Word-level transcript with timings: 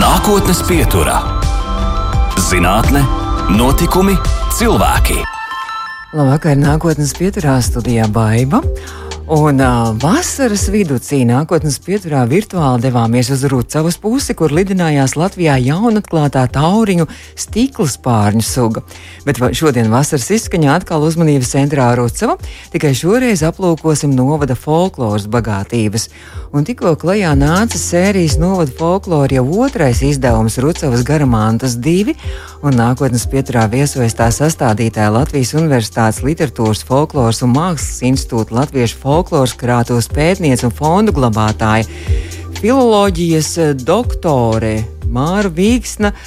Nākotnes 0.00 0.62
pieturā- 0.64 1.18
zinātne, 2.48 3.02
notikumi, 3.52 4.14
cilvēki. 4.56 5.18
Labvakar, 6.16 6.56
nākotnes 6.56 7.12
pieturā 7.18 7.58
studijā 7.60 8.06
Baiva. 8.08 8.62
Un 9.30 9.60
uh, 9.62 9.92
vasaras 10.00 10.64
vidū 10.72 10.96
nākotnes 11.28 11.76
pieturā 11.84 12.24
virtuāli 12.26 12.82
devāmies 12.82 13.28
uz 13.30 13.44
Rucavas 13.44 13.98
pusi, 14.00 14.34
kur 14.34 14.50
lidinājās 14.50 15.14
Latvijā 15.14 15.54
jaunatklātā 15.62 16.48
tauriņu 16.50 17.06
stikla 17.36 17.86
spārņu 17.86 18.42
suga. 18.42 18.82
Bet 19.26 19.36
šodien 19.36 19.92
vasaras 19.92 20.30
izskaņā 20.34 20.80
atkal 20.80 21.04
uzmanības 21.06 21.52
centrā 21.52 21.92
Rucava, 21.94 22.38
tikai 22.72 22.90
šoreiz 22.90 23.44
aplūkosim 23.46 24.16
novada 24.16 24.56
folkloras 24.56 25.28
bagātības. 25.30 26.08
Un 26.50 26.64
tikko 26.66 26.96
klajā 26.98 27.30
nāca 27.38 27.78
sērijas 27.78 28.34
novada 28.42 28.72
folklora 28.74 29.36
jau 29.36 29.44
otrais 29.62 30.00
izdevums 30.02 30.56
Rucavas 30.58 31.04
garamāntas 31.06 31.76
divi, 31.78 32.16
un 32.66 32.74
nākotnes 32.74 33.28
pieturā 33.30 33.68
viesojas 33.70 34.18
tā 34.18 34.26
sastādītāja 34.34 35.12
Latvijas 35.14 35.54
Universitātes 35.54 36.24
literatūras, 36.26 36.82
folkloras 36.88 37.44
un 37.46 37.54
mākslas 37.54 38.02
institūta 38.08 38.58
Latviešu 38.58 38.98
folkloras 38.98 39.54
krātos 39.54 40.10
pētniece 40.10 40.66
un 40.66 40.74
fondu 40.74 41.14
glabātāja, 41.14 41.86
filoloģijas 42.58 43.52
doktore 43.86 44.80
Māra 45.06 45.54
Vīksna. 45.54 46.10
Un 46.10 46.18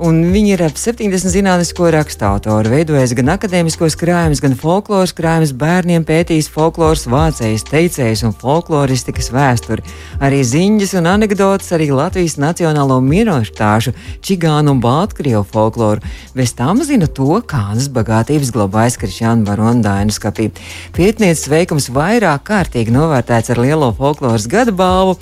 viņa 0.00 0.54
ir 0.54 0.62
ap 0.64 0.78
70 0.80 1.28
zinātnisko 1.28 1.90
rakstu 1.92 2.24
autori, 2.24 2.70
veidojis 2.72 3.12
gan 3.18 3.34
akadēmiskos 3.34 3.98
krājumus, 4.00 4.40
gan 4.40 4.54
folkloras 4.56 5.12
krājumus, 5.12 5.52
bērniem 5.60 6.06
pētījis 6.08 6.48
folkloras 6.54 7.04
vācējs, 7.04 7.66
teicējs 7.68 8.22
un 8.24 8.32
folkloristikas 8.32 9.28
vēsturi. 9.34 9.84
Arī 10.24 10.38
ziņas 10.40 10.94
un 11.02 11.10
anekdotas, 11.10 11.68
arī 11.76 11.90
Latvijas 11.92 12.38
nacionālo 12.40 12.96
minoritāšu, 13.04 13.92
čigānu 14.24 14.72
un 14.72 14.80
baltkrievu 14.80 15.44
folkloru. 15.44 16.00
Bez 16.32 16.56
tam 16.56 16.80
zina 16.80 17.04
to, 17.04 17.36
kādas 17.44 17.92
bagātības 17.92 18.54
glabājas 18.56 18.96
Krišāna 19.04 19.44
Barona 19.44 19.84
Dainu 19.84 20.16
skapī. 20.16 20.48
Pētnieces 20.96 21.52
veikums 21.52 21.92
vairāk 21.92 22.48
kārtīgi 22.48 22.96
novērtēts 22.96 23.52
ar 23.52 23.60
lielo 23.60 23.92
folkloras 24.00 24.48
gada 24.48 24.72
balvu. 24.72 25.20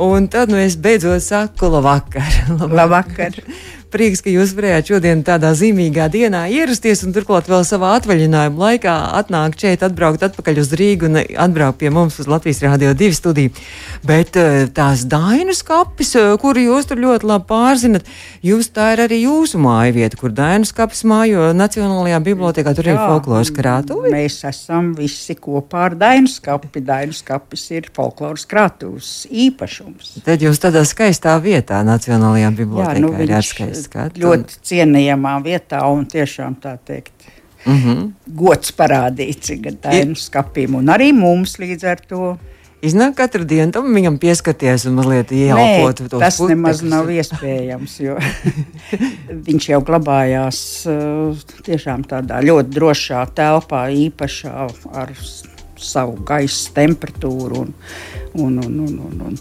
Un 0.00 0.32
tad 0.32 0.48
nu, 0.50 0.56
es 0.58 0.80
beidzot 0.80 1.22
saku, 1.22 1.68
labvakar. 1.76 2.32
labvakar. 2.80 3.42
Prieks, 3.94 4.24
ka 4.24 4.32
jūs 4.32 4.56
varējāt 4.58 4.88
šodien 4.90 5.20
tādā 5.22 5.52
zīmīgā 5.54 6.08
dienā 6.10 6.40
ierasties 6.50 7.04
un 7.06 7.12
turklāt 7.14 7.46
vēl 7.46 7.60
savā 7.62 7.92
atvaļinājuma 8.00 8.58
laikā 8.58 8.94
atnākt 9.20 9.62
šeit, 9.62 9.84
atbraukt 9.86 10.24
atpakaļ 10.26 10.56
uz 10.64 10.72
Rīgu 10.74 11.06
un 11.06 11.20
atbraukt 11.22 11.78
pie 11.78 11.92
mums 11.94 12.16
uz 12.18 12.26
Latvijas 12.26 12.58
Rādio 12.64 12.90
2 12.98 13.14
studiju. 13.14 13.52
Bet 14.02 14.34
eh, 14.40 14.64
tās 14.74 15.04
Dainas 15.06 15.62
kapis, 15.62 16.10
eh, 16.18 16.32
kuru 16.42 16.64
jūs 16.64 16.88
tur 16.90 16.98
ļoti 17.04 17.28
labi 17.30 17.46
pārzinat, 17.52 18.10
jūs 18.42 18.72
tā 18.74 18.88
ir 18.96 19.04
arī 19.04 19.20
jūsu 19.28 19.60
māja 19.62 19.94
vieta, 19.94 20.18
kur 20.18 20.34
Dainas 20.34 20.74
kapis 20.74 21.04
mājo 21.06 21.52
Nacionālajā 21.54 22.18
bibliotekā, 22.26 22.74
tur 22.74 22.90
Jā, 22.90 22.96
ir 22.96 23.12
folkloras 23.12 23.54
krātuvi. 23.54 24.10
Mēs 24.16 24.40
esam 24.50 24.90
visi 24.98 25.38
kopā 25.38 25.86
ar 25.92 25.98
Dainas 26.02 26.40
kapi. 26.42 26.82
Dainas 26.82 27.22
kapis 27.22 27.68
ir 27.70 27.86
folkloras 27.94 28.42
krātuves 28.50 29.14
īpašums. 29.30 30.16
Tad 30.26 30.42
jūs 30.42 30.58
tādā 30.66 30.82
skaistā 30.82 31.38
vietā 31.38 31.84
Nacionālajā 31.86 32.50
bibliotekā 32.58 32.98
Jā, 32.98 33.06
nu, 33.06 33.14
ir 33.22 33.36
atskaists 33.38 33.83
skatu. 33.84 34.20
ļoti 34.24 34.58
cienījamā 34.70 35.36
vietā 35.44 35.84
un 35.90 36.06
tiešām 36.10 36.56
tā 36.62 36.76
teikt. 36.84 37.30
Mm 37.64 37.78
-hmm. 37.78 38.10
Gods 38.36 38.72
parādīts 38.76 39.54
gan 39.60 39.76
tādiem 39.76 40.16
skapiem, 40.16 40.74
un 40.74 40.86
arī 40.86 41.12
mums 41.12 41.58
līdz 41.58 41.86
ar 41.90 42.00
to. 42.08 42.36
Iznāk 42.84 43.14
katru 43.16 43.44
dienu 43.44 43.72
tam 43.72 43.94
viņam 43.94 44.18
pieskarties 44.20 44.84
un 44.84 44.98
mazliet 44.98 45.32
ieelpot 45.32 45.96
to 46.10 46.18
Tas 46.18 46.36
putekļus. 46.36 46.48
nemaz 46.48 46.82
nav 46.82 47.08
iespējams, 47.08 48.00
jo 48.00 48.18
viņš 49.46 49.68
jau 49.68 49.80
glabājās 49.80 50.86
uh, 50.86 51.36
tiešām 51.64 52.04
tādā 52.04 52.42
ļoti 52.44 52.68
drošā 52.76 53.26
telpā, 53.34 53.88
īpašā 53.88 54.68
ar 54.92 55.14
savu 55.84 56.16
gaisa 56.26 56.72
temperatūru 56.74 57.64
un, 57.64 57.74
un, 58.34 58.58
un, 58.64 58.80
un, 58.88 58.98
un, 59.04 59.22
un 59.30 59.38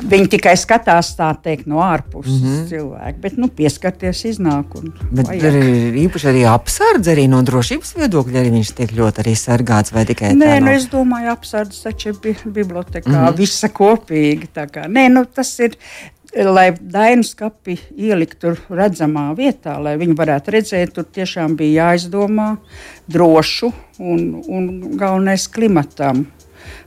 Viņi 0.00 0.30
tikai 0.32 0.54
skatās 0.56 1.10
tā 1.18 1.28
teikt, 1.44 1.66
no 1.68 1.80
ārpuses 1.84 2.38
mm 2.38 2.46
-hmm. 2.46 2.68
cilvēku, 2.70 3.20
bet 3.20 3.36
nu, 3.36 3.48
pieskarties 3.48 4.22
iznāk. 4.30 4.72
Bet 5.12 5.28
ir 5.36 5.58
īpaši 6.06 6.28
arī 6.30 6.44
apsardz 6.48 7.10
arī 7.12 7.26
no 7.28 7.42
drošības 7.44 7.92
viedokļa, 7.98 8.40
arī 8.40 8.52
viņš 8.54 8.72
tiek 8.78 8.94
ļoti 8.96 9.24
arī 9.24 9.34
sargāts 9.36 9.92
vai 9.92 10.06
tikai 10.08 10.32
Nē, 10.32 10.46
tā. 10.46 10.60
Nu, 10.60 10.66
no... 10.66 10.72
es 10.72 10.88
domāju, 10.88 11.32
apsardz 11.34 11.82
taču 11.82 12.08
ir 12.08 12.20
bi 12.22 12.36
bibliotekā 12.44 13.10
mm 13.10 13.26
-hmm. 13.26 13.36
visa 13.36 13.68
kopīgi. 13.68 14.48
Nē, 14.88 15.08
nu, 15.12 15.24
tas 15.24 15.58
ir 15.58 15.76
lai 16.34 16.70
dainu 16.80 17.24
skapi 17.26 17.76
ieliktu 17.98 18.54
redzamā 18.70 19.30
vietā, 19.38 19.76
lai 19.82 19.96
viņi 20.00 20.16
varētu 20.18 20.54
redzēt, 20.54 20.92
tur 20.94 21.08
tiešām 21.10 21.56
bija 21.58 21.90
jāizdomā 21.90 22.52
drošu 23.10 23.72
un, 23.98 24.28
un 24.46 24.68
galvenais 24.98 25.48
klimatam 25.50 26.26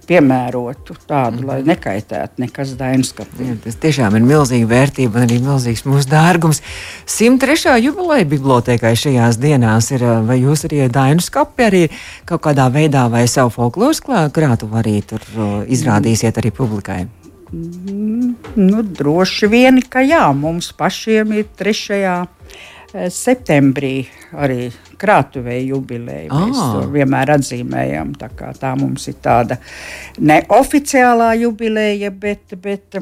piemērotu 0.08 0.96
tādu, 1.08 1.42
mm 1.42 1.48
lai 1.48 1.58
mhm. 1.62 1.70
nekaitētu 1.72 2.44
nekas 2.44 2.74
dainskapam. 2.80 3.56
Tas 3.64 3.78
tiešām 3.84 4.18
ir 4.18 4.26
milzīga 4.28 4.68
vērtība 4.70 5.20
un 5.20 5.26
arī 5.28 5.40
milzīgs 5.44 5.86
mūsu 5.88 6.12
dārgums. 6.12 6.62
103. 7.10 7.76
jubileja 7.84 8.28
bibliotekai 8.28 8.94
šajās 9.00 9.40
dienās 9.44 9.92
ir, 9.96 10.06
vai 10.28 10.40
jūs 10.42 10.68
arī 10.70 10.86
dainskapi 10.92 11.68
arī 11.68 11.84
kaut 12.30 12.44
kādā 12.48 12.70
veidā 12.74 13.08
vai 13.12 13.26
savu 13.32 13.54
folkloras 13.56 14.04
krātu 14.04 14.72
arī 14.80 15.00
tur 15.08 15.24
izrādīsiet 15.68 16.40
arī 16.40 16.52
publikai? 16.56 17.04
Mm, 17.04 17.23
nu, 17.54 18.84
droši 18.84 19.50
vien, 19.52 19.82
ka 19.90 20.02
jā, 20.06 20.26
mums 20.36 20.72
pašiem 20.78 21.36
ir 21.38 21.50
trešajā 21.58 22.18
Eh, 22.94 23.08
septembrī 23.10 24.04
arī 24.38 24.68
krātuvēja 25.02 25.64
jubileja. 25.72 26.28
Ah. 26.30 26.44
Mēs 26.46 26.60
to 26.62 26.82
vienmēr 26.94 27.32
atzīmējam. 27.34 28.12
Tā, 28.22 28.30
tā 28.60 28.74
mums 28.78 29.08
ir 29.10 29.18
tāda 29.24 29.58
neoficiālā 30.22 31.32
jubileja, 31.42 32.12
bet, 32.14 32.54
bet 32.62 33.00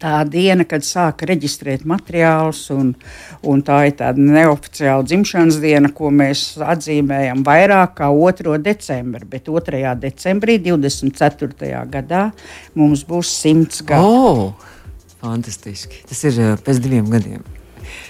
tā 0.00 0.22
diena, 0.28 0.64
kad 0.68 0.84
sāka 0.86 1.26
reģistrēt 1.28 1.84
materiālus, 1.88 2.64
un, 2.74 2.92
un 3.48 3.62
tā 3.66 3.82
ir 3.90 3.96
tāda 4.00 4.22
neoficiāla 4.22 5.06
dzimšanas 5.08 5.60
diena, 5.62 5.92
ko 5.92 6.12
mēs 6.14 6.44
atzīmējam 6.62 7.44
vairāk 7.46 7.96
kā 8.00 8.10
2. 8.12 8.58
decembrī. 8.64 9.28
Bet 9.28 9.48
2. 9.50 9.94
decembrī, 10.02 10.58
24. 10.64 11.72
gadā, 11.92 12.28
mums 12.78 13.06
būs 13.08 13.32
100 13.42 13.88
gadi. 13.88 14.12
Oh, 14.12 14.52
fantastiski! 15.20 16.04
Tas 16.08 16.24
ir 16.28 16.40
eh, 16.40 16.54
pēc 16.62 16.80
diviem 16.82 17.10
gadiem. 17.12 17.42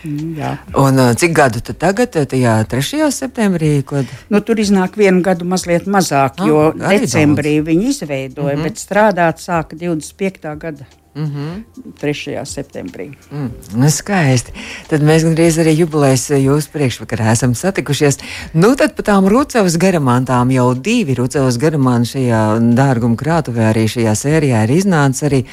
Mm, 0.03 0.33
jā. 0.39 0.53
Un, 0.79 0.99
uh, 0.99 1.13
cik 1.19 1.35
gadu 1.35 1.61
tad 1.65 1.79
tagad, 1.83 2.17
uh, 2.19 2.27
tajā 2.29 2.55
3. 2.71 3.11
septembrī? 3.15 3.71
Kad... 3.87 4.11
Nu, 4.33 4.41
tur 4.47 4.59
iznāk 4.63 4.99
vienu 4.99 5.23
gadu 5.27 5.47
mazliet 5.49 5.87
mazāk, 5.91 6.39
ah, 6.43 6.49
jo 6.49 6.65
decembrī 6.79 7.59
daudz. 7.59 7.69
viņi 7.71 7.89
izveidoja, 7.95 8.57
mm 8.57 8.59
-hmm. 8.59 8.67
bet 8.67 8.83
strādāt 8.83 9.43
sāka 9.43 9.79
25. 9.79 10.59
gada. 10.59 10.87
Mm 11.15 11.25
-hmm. 11.25 11.63
3. 12.01 12.45
septembrī. 12.45 13.13
Mm, 13.31 13.51
nu 13.75 13.91
skaisti. 13.91 14.53
Tad 14.89 15.03
mēs 15.03 15.25
gandrīz 15.25 15.59
arī 15.61 15.77
jubilejas 15.77 16.31
uh, 16.31 16.37
jūsu 16.37 16.69
priekšvakarā 16.73 17.33
esam 17.33 17.55
satikušies. 17.55 18.19
Nu, 18.53 18.75
tad 18.77 18.95
par 18.97 19.05
tām 19.05 19.29
Rucavas 19.29 19.77
garamantām 19.77 20.51
jau 20.51 20.75
divi 20.75 21.15
Rucavas 21.15 21.59
garamāni 21.59 22.09
šajā 22.09 22.75
dārguma 22.75 23.17
krātuvē 23.17 23.69
arī 23.73 23.85
šajā 23.89 24.15
sērijā 24.15 24.65
ir 24.65 24.71
iznācis 24.71 25.23
arī 25.23 25.45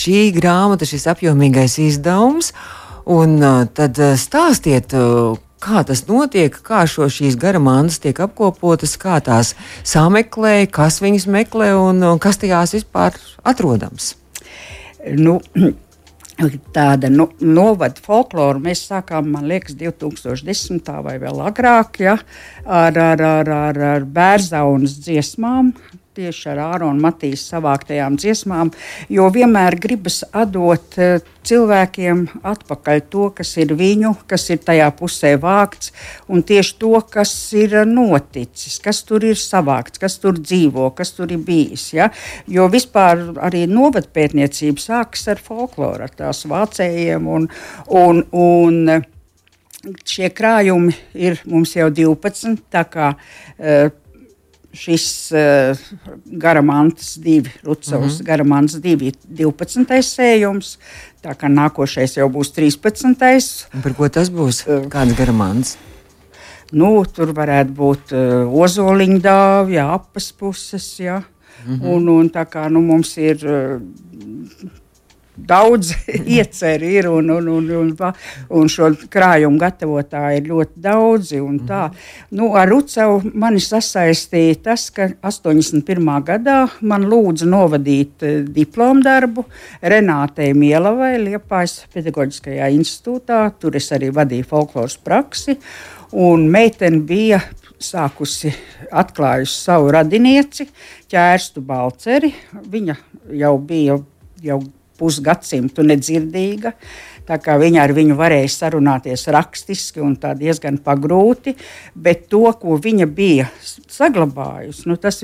šī 0.00 0.32
grāmata, 0.40 0.84
šis 0.84 1.06
apjomīgais 1.06 1.78
izdevums. 1.78 2.52
Un 3.04 3.42
uh, 3.42 3.66
tad 3.74 4.00
stāstiet, 4.16 4.94
kā 5.60 5.84
tas 5.84 6.06
notiek, 6.08 6.56
kā 6.62 6.86
šo 6.86 7.04
šīs 7.12 7.36
garamānas 7.36 7.98
tiek 7.98 8.20
apkopotas, 8.20 8.96
kā 8.96 9.20
tās 9.20 9.54
sameklē, 9.84 10.66
kas 10.72 11.00
viņas 11.00 11.26
meklē 11.26 11.76
un 11.76 12.18
kas 12.18 12.36
tajās 12.36 12.72
vispār 12.72 13.12
atrodams. 13.44 14.19
Nu, 15.16 15.38
Tāda 16.72 17.10
nu, 17.12 17.26
novada 17.44 18.00
folklora 18.00 18.60
mēs 18.62 18.86
sākām, 18.88 19.26
man 19.34 19.44
liekas, 19.50 19.74
2010. 19.76 20.88
vai 21.04 21.18
vēl 21.20 21.42
agrāk, 21.44 22.00
ja, 22.00 22.14
ar, 22.64 22.96
ar, 22.96 23.20
ar, 23.20 23.50
ar, 23.56 23.80
ar 23.90 24.06
bērzaunas 24.08 24.94
dziesmām, 25.04 25.74
tieši 26.18 26.48
ar 26.50 26.60
Āronu 26.64 27.00
Matīs 27.04 27.44
savāktajām 27.52 28.16
dziesmām, 28.18 28.72
jo 29.12 29.28
vienmēr 29.30 29.76
gribas 29.80 30.20
atdot 30.34 30.96
uh, 30.98 31.20
cilvēkiem 31.46 32.24
atpakaļ 32.50 33.02
to, 33.12 33.28
kas 33.36 33.52
ir 33.62 33.74
viņu, 33.78 34.12
kas 34.30 34.48
ir 34.50 34.58
tajā 34.66 34.88
pusē 34.98 35.36
vākts, 35.40 35.92
un 36.28 36.42
tieši 36.46 36.76
to, 36.82 36.92
kas 37.14 37.32
ir 37.56 37.78
noticis, 37.88 38.80
kas 38.82 39.04
tur 39.06 39.28
ir 39.28 39.38
savākts, 39.38 40.02
kas 40.02 40.18
tur 40.22 40.40
dzīvo, 40.40 40.90
kas 40.98 41.14
tur 41.16 41.30
ir 41.30 41.44
bijis. 41.46 41.86
Ja? 41.96 42.10
Jo 42.50 42.66
vispār 42.72 43.28
arī 43.38 43.66
novadpētniecība 43.70 44.82
sākas 44.82 45.28
ar 45.30 45.40
folkloru, 45.46 46.08
ar 46.08 46.18
tās 46.24 46.42
vācējiem 46.50 47.30
un, 47.38 47.48
un, 48.02 48.22
un 48.34 49.00
Šie 49.80 50.28
krājumi 50.36 50.92
ir 51.16 51.38
mums 51.48 51.70
jau 51.72 51.86
12. 51.88 52.58
Tā 52.68 52.82
kā 52.92 53.06
uh, 53.14 53.86
šis 54.72 55.04
uh, 55.34 55.78
garamants 56.24 57.16
divi, 57.18 57.50
Rucavs 57.64 57.92
mm 57.92 58.08
-hmm. 58.08 58.24
garamants 58.24 58.74
divi, 58.74 59.12
12. 59.28 60.02
sējums, 60.02 60.78
tā 61.22 61.34
kā 61.34 61.48
nākošais 61.48 62.16
jau 62.16 62.28
būs 62.28 62.52
13. 62.54 63.66
Un 63.74 63.82
par 63.82 63.94
ko 63.94 64.08
tas 64.08 64.30
būs? 64.30 64.64
Kāds 64.88 65.16
garamants? 65.16 65.76
Nu, 66.72 67.04
tur 67.04 67.32
varētu 67.34 67.74
būt 67.74 68.12
uh, 68.14 68.62
ozoliņa 68.62 69.20
dāvja, 69.20 69.92
apas 69.94 70.32
puses, 70.32 71.00
ja. 71.00 71.22
Mm 71.66 71.74
-hmm. 71.74 71.86
un, 71.86 72.08
un 72.08 72.30
tā 72.30 72.44
kā 72.46 72.68
nu, 72.70 72.80
mums 72.80 73.16
ir 73.16 73.36
uh, 73.44 73.80
daudz 75.46 75.92
ieceri 76.36 76.94
ir 76.98 77.08
un, 77.10 77.30
un, 77.30 77.48
un, 77.48 77.70
un, 77.80 77.92
un 78.60 78.70
šo 78.70 78.90
krājumu 79.12 79.60
gatavotāji 79.60 80.40
ir 80.40 80.50
ļoti 80.50 80.82
daudzi. 80.84 81.40
Tā. 81.68 81.82
Nu, 82.36 82.50
ar 82.58 82.70
Rucavu 82.70 83.32
mani 83.34 83.62
sasaistīja 83.62 84.58
tas, 84.70 84.88
ka 84.94 85.10
81. 85.26 86.10
gadā 86.26 86.58
man 86.80 87.06
lūdza 87.10 87.48
novadīt 87.50 88.26
eh, 88.26 88.40
diplomu 88.46 89.04
darbu 89.04 89.46
Renātei 89.82 90.52
Mielavai 90.56 91.16
Liepājas 91.22 91.80
pedagoģiskajā 91.94 92.70
institūtā. 92.76 93.42
Tur 93.60 93.78
es 93.80 93.90
arī 93.96 94.12
vadīju 94.14 94.48
folkloras 94.50 94.98
praksi. 95.00 95.58
Un 96.20 96.48
meitene 96.50 97.04
bija 97.06 97.38
sākusi 97.80 98.50
atklājusi 98.92 99.54
savu 99.64 99.92
radinieci, 99.94 100.66
ķērstu 101.10 101.62
balceri. 101.64 102.32
Viņa 102.70 102.96
jau 103.40 103.54
bija 103.62 104.00
jau 104.42 104.60
pusgadsimtu 105.00 105.86
nedzirdīga. 105.86 106.74
Viņa 107.30 107.82
ar 107.84 107.92
viņu 107.94 108.16
varēja 108.18 108.48
sarunāties 108.50 109.28
rakstiski 109.30 110.02
un 110.02 110.16
diezgan 110.18 110.80
pagrūti, 110.82 111.54
bet 111.94 112.24
to, 112.32 112.42
ko 112.58 112.74
viņa 112.82 113.06
bija 113.06 113.46
saglabājusi, 113.62 114.88
nu, 114.90 114.96
tas 114.98 115.20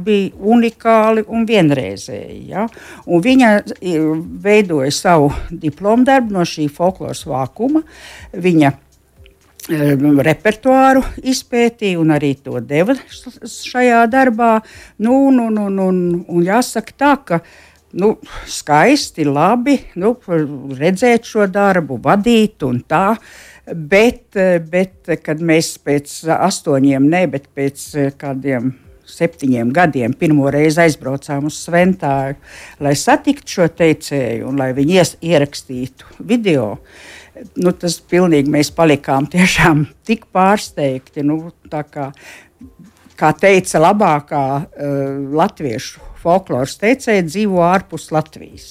bija 0.00 0.30
unikāli 0.40 1.26
un 1.28 1.44
vienreizēji. 1.44 2.38
Ja? 2.48 2.64
Un 3.04 3.20
viņa 3.20 3.50
veidoja 4.40 4.90
savu 4.90 5.32
diplomu 5.50 6.08
darbu 6.08 6.38
no 6.38 6.46
šī 6.48 6.70
folkloras 6.72 7.26
vākuma. 7.28 7.84
Viņa 8.32 8.72
repertuāru 9.68 11.02
izpētīja 11.22 11.98
un 12.00 12.10
arī 12.14 12.34
to 12.42 12.60
deva 12.60 12.94
šajā 13.44 14.06
darbā. 14.10 14.60
Nu, 14.98 15.30
nu, 15.30 15.50
nu, 15.50 15.68
nu, 15.68 15.88
un 16.28 16.42
jāsaka 16.44 16.92
tā, 16.96 17.16
ka 17.24 17.40
nu, 17.92 18.14
skaisti, 18.48 19.24
labi 19.26 19.76
nu, 20.00 20.14
redzēt 20.78 21.28
šo 21.28 21.46
darbu, 21.50 22.00
vadīt 22.02 22.66
un 22.66 22.82
tā. 22.88 23.14
Bet, 23.70 24.34
bet 24.70 25.10
kad 25.22 25.42
mēs 25.46 25.76
pēc 25.84 26.22
astoņiem, 26.34 27.04
ne, 27.12 27.26
bet 27.30 27.50
pēc 27.54 27.84
kādiem 28.18 28.72
septiņiem 29.10 29.70
gadiem 29.74 30.14
pirmo 30.18 30.50
reizi 30.52 30.84
aizbraucām 30.84 31.48
uz 31.50 31.58
Sventāju, 31.64 32.38
lai 32.82 32.94
satiktu 32.98 33.56
šo 33.56 33.68
teicēju 33.80 34.48
un 34.50 34.60
lai 34.60 34.70
viņi 34.76 34.98
ies, 34.98 35.14
ierakstītu 35.32 36.20
video. 36.26 36.76
Nu, 37.56 37.72
tas 37.72 38.00
pilnīgi 38.10 38.52
mēs 38.52 38.72
palikām 38.76 39.28
tiešām 39.30 39.86
tik 40.08 40.26
pārsteigti. 40.34 41.24
Nu, 41.26 41.52
kā, 41.70 42.10
kā 43.20 43.32
teica 43.38 43.82
labākā 43.86 44.44
uh, 44.60 45.34
latviešu 45.40 46.09
folkloras 46.20 46.76
teicēji 46.80 47.26
dzīvo 47.28 47.64
ārpus 47.64 48.10
Latvijas. 48.14 48.68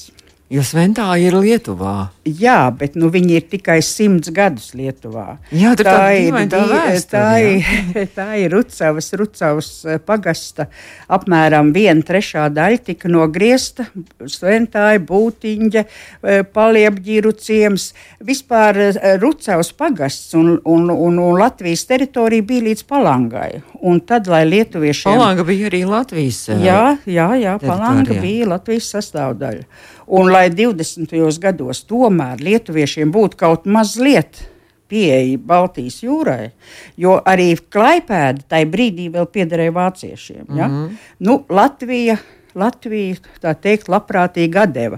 Jo 0.50 0.64
Sventā 0.66 1.06
ir 1.22 1.36
Lietuvā. 1.38 2.10
Jā, 2.26 2.72
bet 2.74 2.96
nu, 2.98 3.12
viņi 3.14 3.36
ir 3.38 3.44
tikai 3.52 3.76
simts 3.86 4.32
gadus 4.34 4.72
Lietuvā. 4.74 5.36
Jā, 5.54 5.76
tā, 5.78 5.84
tā 5.86 6.06
ir 6.18 6.38
tā 6.50 6.62
vēsture, 6.72 7.04
tā, 7.12 7.26
ir, 7.46 8.08
tā 8.18 8.26
ir 8.42 8.56
Rucavas, 8.56 9.12
Rucavas 9.14 9.70
eh, 9.86 10.00
pagasta. 10.02 10.66
Apmēram 11.06 11.70
viena 11.76 12.02
trešā 12.06 12.48
daļa 12.50 12.80
tika 12.88 13.12
nogriezta. 13.14 13.86
Sventāja, 14.26 15.04
Būtiņģa, 15.06 15.84
eh, 15.86 16.42
Paliepģīru 16.50 17.36
ciems. 17.38 17.92
Vispār 18.26 18.82
eh, 18.88 19.00
Rucavas 19.22 19.70
pagasts 19.78 20.34
un, 20.40 20.56
un, 20.66 20.90
un, 20.90 21.22
un 21.28 21.38
Latvijas 21.38 21.86
teritorija 21.94 22.48
bija 22.50 22.66
līdz 22.72 22.88
Palangai. 22.90 23.52
Un 23.86 24.02
tad, 24.02 24.26
lai 24.26 24.48
lietuviešiem... 24.50 25.14
Palanga 25.14 25.46
bija 25.46 25.70
arī 25.70 25.86
Latvijas. 25.94 26.42
Jā, 26.58 26.98
jā, 27.06 27.30
jā 27.38 27.56
Palanga 27.62 28.18
bija 28.18 28.50
Latvijas 28.56 28.90
sastāvdaļa. 28.98 29.70
Un 30.10 30.32
lai 30.34 30.48
20. 30.50 31.14
gados 31.42 31.84
tomēr 31.86 32.42
lietuviešiem 32.42 33.12
būtu 33.14 33.38
kaut 33.38 33.68
mazliet 33.70 34.42
pieeja 34.90 35.38
Baltijas 35.38 36.00
jūrai, 36.02 36.50
jo 36.98 37.20
arī 37.30 37.52
Klaipēda 37.72 38.48
tajā 38.50 38.70
brīdī 38.74 39.08
vēl 39.14 39.30
piederēja 39.30 39.76
vāciešiem. 39.76 40.46
Ja? 40.50 40.68
Mm 40.68 40.76
-hmm. 40.76 40.98
nu, 41.20 41.44
Latvija, 41.50 42.18
Latvija, 42.56 43.16
tā 43.42 43.54
teikt, 43.54 43.90
labprātīgi 43.90 44.66
deva 44.74 44.98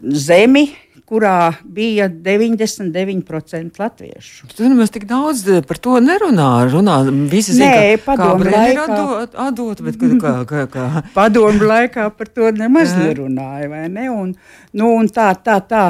zemi 0.00 0.68
kurā 1.06 1.54
bija 1.62 2.08
99% 2.10 3.78
latviešu. 3.78 4.48
Tur 4.56 4.70
nemaz 4.72 4.90
tik 4.90 5.04
daudz 5.06 5.44
eh, 5.48 5.60
par 5.66 5.78
to 5.78 6.00
nerunā. 6.02 6.48
Runā, 6.72 6.96
visi 7.30 7.54
zina, 7.54 7.68
Nē, 7.70 7.92
ka 8.00 8.16
padomu 8.16 8.48
laikā 8.50 8.86
atdot, 8.88 9.36
atdot, 9.46 9.84
bet 9.86 10.00
kā, 10.02 10.32
kā, 10.48 10.64
kā. 10.72 10.86
padomu 11.14 11.68
laikā 11.72 12.08
par 12.16 12.32
to 12.34 12.50
nemaz 12.54 12.96
nerunāja, 12.98 13.70
vai 13.70 13.84
ne? 13.92 14.08
Un, 14.10 14.34
nu, 14.74 14.90
un 14.96 15.12
tā, 15.12 15.30
tā, 15.38 15.60
tā. 15.62 15.86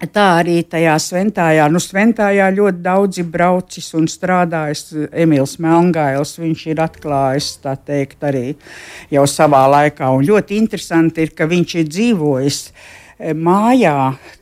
Tā 0.00 0.26
arī 0.38 0.62
tajā 0.64 0.94
sventājā, 0.96 1.66
nu, 1.68 1.76
sventājā 1.76 2.46
ļoti 2.56 2.78
daudzi 2.80 3.20
braucis 3.28 3.90
un 3.98 4.06
strādājis. 4.08 4.86
Emīls 5.12 5.58
Melngājs, 5.60 6.38
viņš 6.40 6.62
ir 6.72 6.80
atklājis, 6.80 7.50
tā 7.60 7.74
teikt, 7.76 8.24
arī 8.24 8.46
jau 9.12 9.26
savā 9.28 9.66
laikā. 9.74 10.08
Un 10.16 10.24
ļoti 10.24 10.56
interesanti 10.56 11.26
ir, 11.26 11.34
ka 11.36 11.44
viņš 11.50 11.76
ir 11.82 11.92
dzīvojis 11.92 12.62
uh, 12.70 12.88
mājā, 13.20 13.96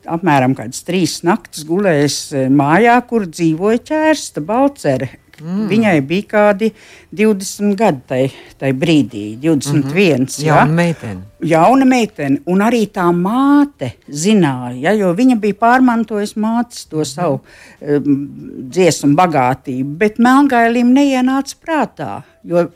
apmēram 0.07 0.55
trīs 0.87 1.19
naktis 1.27 1.65
gulējis 1.67 2.19
eh, 2.33 2.51
mājā, 2.51 2.99
kur 3.07 3.27
dzīvoja 3.27 3.83
ķērsta 3.89 4.43
Balcere. 4.45 5.09
Mm. 5.39 5.67
Viņai 5.69 5.99
bija 6.03 6.25
kādi 6.33 6.67
20 7.15 7.75
gadi 7.79 8.01
tajā 8.09 8.31
tai 8.59 8.71
brīdī, 8.75 9.37
21. 9.39 9.79
Mm 9.79 10.25
-hmm. 10.25 10.45
ja? 10.45 10.55
Jauna 10.55 10.73
meitene. 10.73 11.21
Jauna 11.39 11.85
meitene. 11.85 12.39
Un 12.45 12.59
arī 12.59 12.81
tā 12.91 13.07
māte 13.15 13.93
zināja, 14.09 14.75
ja, 14.81 14.91
jo 14.91 15.13
viņa 15.15 15.39
bija 15.39 15.53
pārmantojusi 15.53 16.39
mātes 16.39 16.85
to 16.89 16.97
mhm. 16.97 17.05
savu 17.05 17.39
um, 17.79 18.29
dziesmu 18.69 19.15
bagātību. 19.15 19.97
Bet 19.97 20.19
Melngailim 20.19 20.91
neienāca 20.93 21.55
prātā, 21.65 22.21
jo 22.43 22.69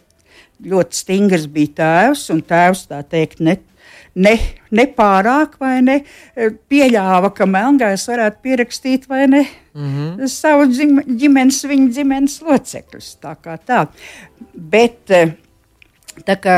ļoti 0.63 0.95
stingrs 0.95 1.47
bija 1.47 1.67
tēvs, 1.75 2.29
un 2.31 2.41
tēvs 2.41 2.87
tā 2.87 3.03
teikt, 3.03 3.39
ne, 3.39 3.57
ne, 4.15 4.33
nepārāk 4.71 5.57
vai 5.61 5.77
ne 5.85 5.99
e, 6.01 6.49
pieļāva, 6.69 7.33
ka 7.35 7.47
Melngājs 7.49 8.07
varētu 8.09 8.43
pierakstīt 8.45 9.07
vai 9.09 9.27
ne 9.27 9.43
mm 9.43 9.93
-hmm. 9.93 10.27
savu 10.27 10.67
dzim, 10.71 10.99
ģimenes, 11.07 11.63
viņa 11.69 11.89
ģimenes 11.99 12.41
locekļus. 12.41 13.15
Tā 13.21 13.35
kā 13.41 13.57
tā. 13.57 13.87
Bet, 14.53 15.09
e, 15.09 15.31
Tā 16.13 16.35
kā 16.37 16.57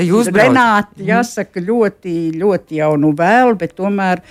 jūs 0.00 0.30
Renāti, 0.32 1.04
jāsaka, 1.10 1.60
ļoti, 1.60 2.14
ļoti 2.40 2.80
jau 2.80 2.94
nu 2.96 3.12
vēl, 3.16 3.52
bet 3.60 3.74
tomēr 3.76 4.22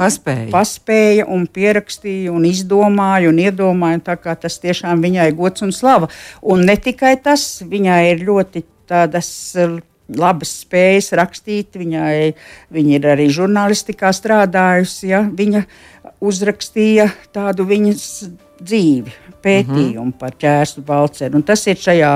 paspēja. 0.00 0.48
paspēja 0.52 1.26
un 1.28 1.44
pierakstīja 1.46 2.32
un 2.32 2.48
izdomāja 2.48 3.30
un 3.30 3.42
iedomāja. 3.44 4.16
Tas 4.40 4.58
tiešām 4.62 5.04
viņai 5.04 5.30
gods 5.36 5.66
un 5.66 5.74
slava. 5.76 6.08
Un 6.40 6.64
ne 6.64 6.76
tikai 6.80 7.16
tas, 7.22 7.62
viņai 7.66 8.02
ir 8.14 8.24
ļoti 8.24 8.64
tādas 8.90 9.30
labas 10.18 10.52
spējas 10.64 11.12
rakstīt. 11.18 11.78
Viņai, 11.80 12.34
viņa 12.74 12.94
ir 12.98 13.08
arī 13.14 13.28
žurnālistikā 13.32 14.12
strādājusi. 14.16 15.10
Ja? 15.12 15.22
Viņa 15.24 15.64
uzrakstīja 16.20 17.10
tādu 17.34 17.66
viņas 17.68 18.06
dzīvi, 18.60 19.12
pētījumu 19.40 20.04
mm 20.04 20.10
-hmm. 20.10 20.18
par 20.18 20.34
ķērstu 20.36 20.84
balceru. 20.84 21.42
Tas 21.42 21.66
ir 21.66 21.76
šajā 21.76 22.12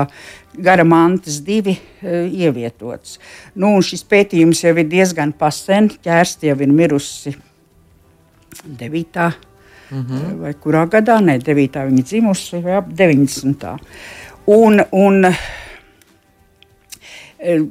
gara 0.57 0.83
mantas 0.83 1.41
divi 1.41 1.73
uh, 1.75 2.29
ievietots. 2.29 3.19
Nu, 3.55 3.81
šis 3.81 4.05
pētījums 4.05 4.63
jau 4.63 4.75
ir 4.77 4.87
diezgan 4.87 5.33
pasen. 5.33 5.89
Ķērsta 5.89 6.47
jau 6.47 6.59
ir 6.61 6.71
mirusi 6.71 7.35
9. 8.65 9.31
Mm 9.91 10.05
-hmm. 10.05 10.39
vai 10.41 10.53
kurā 10.53 10.85
gadā? 10.89 11.19
Nē, 11.21 11.37
9. 11.43 11.85
viņa 11.89 12.03
dzimusi, 12.03 12.61
vai 12.61 12.73
ap 12.75 12.87
90. 12.89 13.77
Un, 14.45 14.81
un 14.91 15.25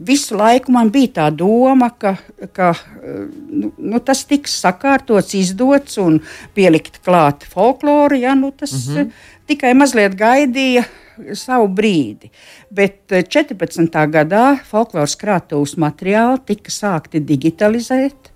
visu 0.07 0.37
laiku 0.39 0.73
man 0.75 0.91
bija 0.95 1.13
tā 1.19 1.29
doma, 1.35 1.91
ka, 1.99 2.15
ka 2.57 2.73
eh, 2.75 3.23
nu, 3.51 3.73
nu, 3.79 4.01
tas 4.05 4.25
tiks 4.29 4.57
sakārtots, 4.65 5.35
izdots 5.39 5.99
un 6.03 6.21
pielikt 6.57 7.01
klāt 7.05 7.47
folkloru. 7.51 8.19
Ja, 8.21 8.35
nu, 8.35 8.51
tas 8.51 8.73
mm 8.73 8.95
-hmm. 8.95 9.11
tikai 9.47 9.75
mazliet 9.75 10.15
gaidīja 10.19 10.85
savu 11.33 11.69
brīdi. 11.69 12.31
Bet 12.71 13.07
14. 13.09 14.07
gadā 14.11 14.59
folkloras 14.67 15.17
krātuves 15.17 15.77
materiāli 15.77 16.41
tika 16.47 16.71
sākti 16.71 17.21
digitalizēt. 17.21 18.31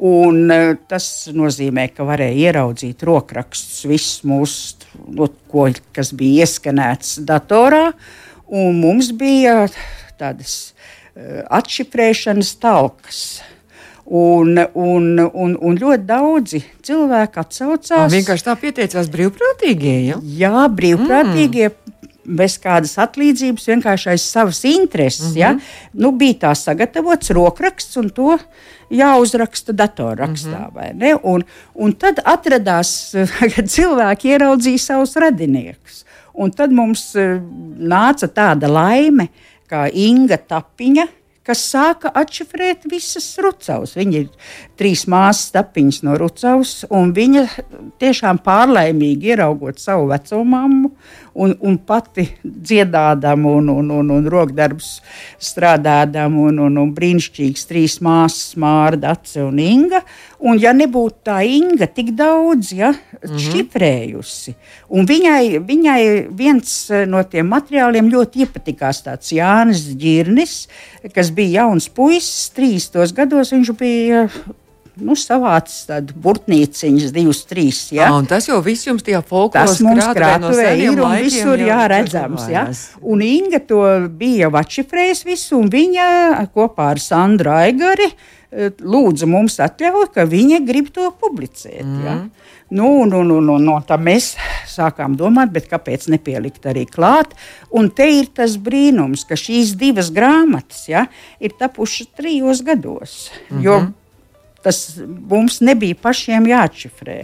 Un, 0.00 0.48
tas 0.88 1.28
nozīmē, 1.28 1.90
ka 1.92 2.06
varēja 2.08 2.48
ieraudzīt 2.48 3.02
rokrakstus, 3.04 3.84
visus 3.84 4.22
mūsu, 4.24 4.76
no, 5.12 5.28
ko, 5.50 5.66
kas 5.92 6.14
bija 6.16 6.46
ieskanēts 6.46 7.18
datorā. 7.28 7.92
Mums 8.48 9.12
bija 9.12 9.66
tādas 10.20 10.72
atšifrēšanas 11.50 12.56
talkas. 12.62 13.22
Un, 14.10 14.56
un, 14.74 15.04
un, 15.22 15.52
un 15.54 15.76
ļoti 15.78 16.02
daudzi 16.02 16.64
cilvēki 16.82 17.38
atsaucās. 17.44 18.08
Un 18.08 18.16
vienkārši 18.16 18.46
tā 18.48 18.56
pieteicās 18.58 19.10
brīvprātīgie. 19.12 19.96
Ja? 20.08 20.18
Jā, 20.40 20.66
brīvprātīgie. 20.74 21.70
Mm 21.70 21.98
bez 22.30 22.56
kādas 22.62 22.96
atlīdzības, 23.00 23.68
vienkārši 23.72 24.10
aiz 24.12 24.24
savas 24.24 24.62
intereses. 24.68 25.30
Mm 25.30 25.34
-hmm. 25.34 25.38
ja? 25.38 25.52
Mhm. 25.52 25.62
nu, 25.92 26.10
bija 26.12 26.34
tā 26.34 26.54
sagatavots 26.54 27.30
rokraksts, 27.30 27.96
un 27.96 28.10
to 28.10 28.38
jāuzraksta 28.90 29.72
datorrakstā. 29.72 30.68
Mm 30.70 31.00
-hmm. 31.00 31.18
un, 31.22 31.44
un 31.74 31.92
tad 31.92 32.20
atradās, 32.24 33.14
kad 33.54 33.64
cilvēki 33.76 34.28
ieraudzīja 34.28 34.78
savus 34.78 35.16
radiniekus. 35.16 36.04
Un 36.32 36.50
tad 36.50 36.72
mums 36.72 37.14
uh, 37.14 37.40
nāca 37.78 38.28
tāda 38.28 38.68
laime, 38.68 39.28
kā 39.70 39.86
Inga 39.94 40.40
Tapiņa 40.50 41.06
kas 41.46 41.62
sāka 41.72 42.10
atšifrēt 42.20 42.84
visas 42.90 43.26
rucavas. 43.42 43.96
Viņa 43.98 44.18
ir 44.20 44.28
trīs 44.78 45.06
māsas 45.10 45.50
tapiņas 45.54 46.02
no 46.06 46.16
rucavas, 46.20 46.74
un 46.94 47.14
viņa 47.16 47.46
tiešām 48.02 48.42
pārlaimīgi 48.44 49.32
ieraugot 49.32 49.80
savu 49.82 50.10
vecumāmu 50.12 50.92
un, 51.40 51.54
un 51.60 51.76
pati 51.86 52.26
dziedādama 52.44 53.48
un, 53.58 53.68
un, 53.72 53.90
un, 54.00 54.10
un 54.16 54.28
rokdarbus 54.28 54.90
strādādama 55.40 56.46
un, 56.50 56.60
un, 56.66 56.78
un 56.82 56.92
brīnišķīgs 56.96 57.66
trīs 57.70 57.98
māsas, 58.04 58.56
Māra, 58.60 58.98
Dace 59.00 59.42
un 59.44 59.60
Inga. 59.62 60.02
Un 60.40 60.60
ja 60.60 60.72
nebūtu 60.76 61.26
tā 61.28 61.40
Inga 61.44 61.88
tik 61.92 62.12
daudz 62.16 62.72
ja, 62.72 62.92
mm 62.92 63.18
-hmm. 63.20 63.40
šifrējusi, 63.46 64.54
un 64.88 65.06
viņai, 65.06 65.60
viņai 65.68 66.02
viens 66.36 66.90
no 67.06 67.22
tiem 67.24 67.46
materiāliem 67.48 68.08
ļoti 68.08 68.46
iepatikās 68.46 69.02
tāds 69.04 69.32
Jānis 69.32 69.84
Girnis, 69.96 70.68
kas 71.14 71.30
bija 71.30 71.62
jauns 71.62 71.88
puisis, 71.88 72.50
trīs 72.56 72.88
tos 72.88 73.12
gados 73.12 73.52
viņš 73.52 73.76
bija 73.76 74.28
nu, 74.98 75.14
savācis 75.18 75.86
tādu 75.88 76.16
burtnīciņas, 76.24 77.12
divas, 77.14 77.44
trīs. 77.48 77.82
Ja? 77.94 78.10
À, 78.10 78.18
tas 78.28 78.48
jau 78.48 78.58
viss 78.64 78.88
jums 78.88 79.04
tajā 79.06 79.22
folkloras 79.26 79.76
tas 79.76 79.84
mums 79.84 80.04
krātuvē 80.16 80.66
no 80.72 80.82
ir 80.84 81.04
un 81.04 81.16
visur 81.20 81.62
jāredzams. 81.62 82.48
Ja? 82.52 82.66
Un 83.00 83.24
Inga 83.24 83.62
to 83.66 83.84
bija 84.10 84.46
jau 84.46 84.52
atšifrējis 84.60 85.24
visu, 85.28 85.60
un 85.60 85.70
viņa 85.72 86.04
kopā 86.54 86.92
ar 86.94 87.02
Sandru 87.02 87.54
Aigari 87.54 88.10
eh, 88.10 88.72
lūdza 88.80 89.28
mums 89.30 89.60
atļaut, 89.62 90.14
ka 90.16 90.26
viņa 90.28 90.62
grib 90.66 90.90
to 90.94 91.10
publicēt. 91.20 91.84
Mm. 91.86 92.06
Ja? 92.06 92.18
Nu, 92.70 93.04
nu, 93.04 93.22
nu, 93.26 93.40
nu, 93.42 93.56
nu, 93.58 93.76
tā 93.82 93.96
mēs 93.98 94.36
sākām 94.70 95.16
domāt, 95.18 95.56
kāpēc 95.70 96.06
nepielikt 96.12 96.68
arī 96.70 96.84
klāt. 96.86 97.32
Un 97.74 97.90
te 97.90 98.06
ir 98.20 98.30
tas 98.34 98.54
brīnums, 98.62 99.24
ka 99.26 99.38
šīs 99.38 99.74
divas 99.78 100.12
grāmatas 100.14 100.84
ja, 100.90 101.08
ir 101.42 101.56
tapušas 101.58 102.12
trijos 102.14 102.62
gados. 102.62 103.32
Mm 103.50 103.58
-hmm. 103.58 103.92
Tas 104.64 104.98
mums 105.00 105.60
nebija 105.64 105.96
pašiem 106.02 106.48
jāatšifrē. 106.50 107.20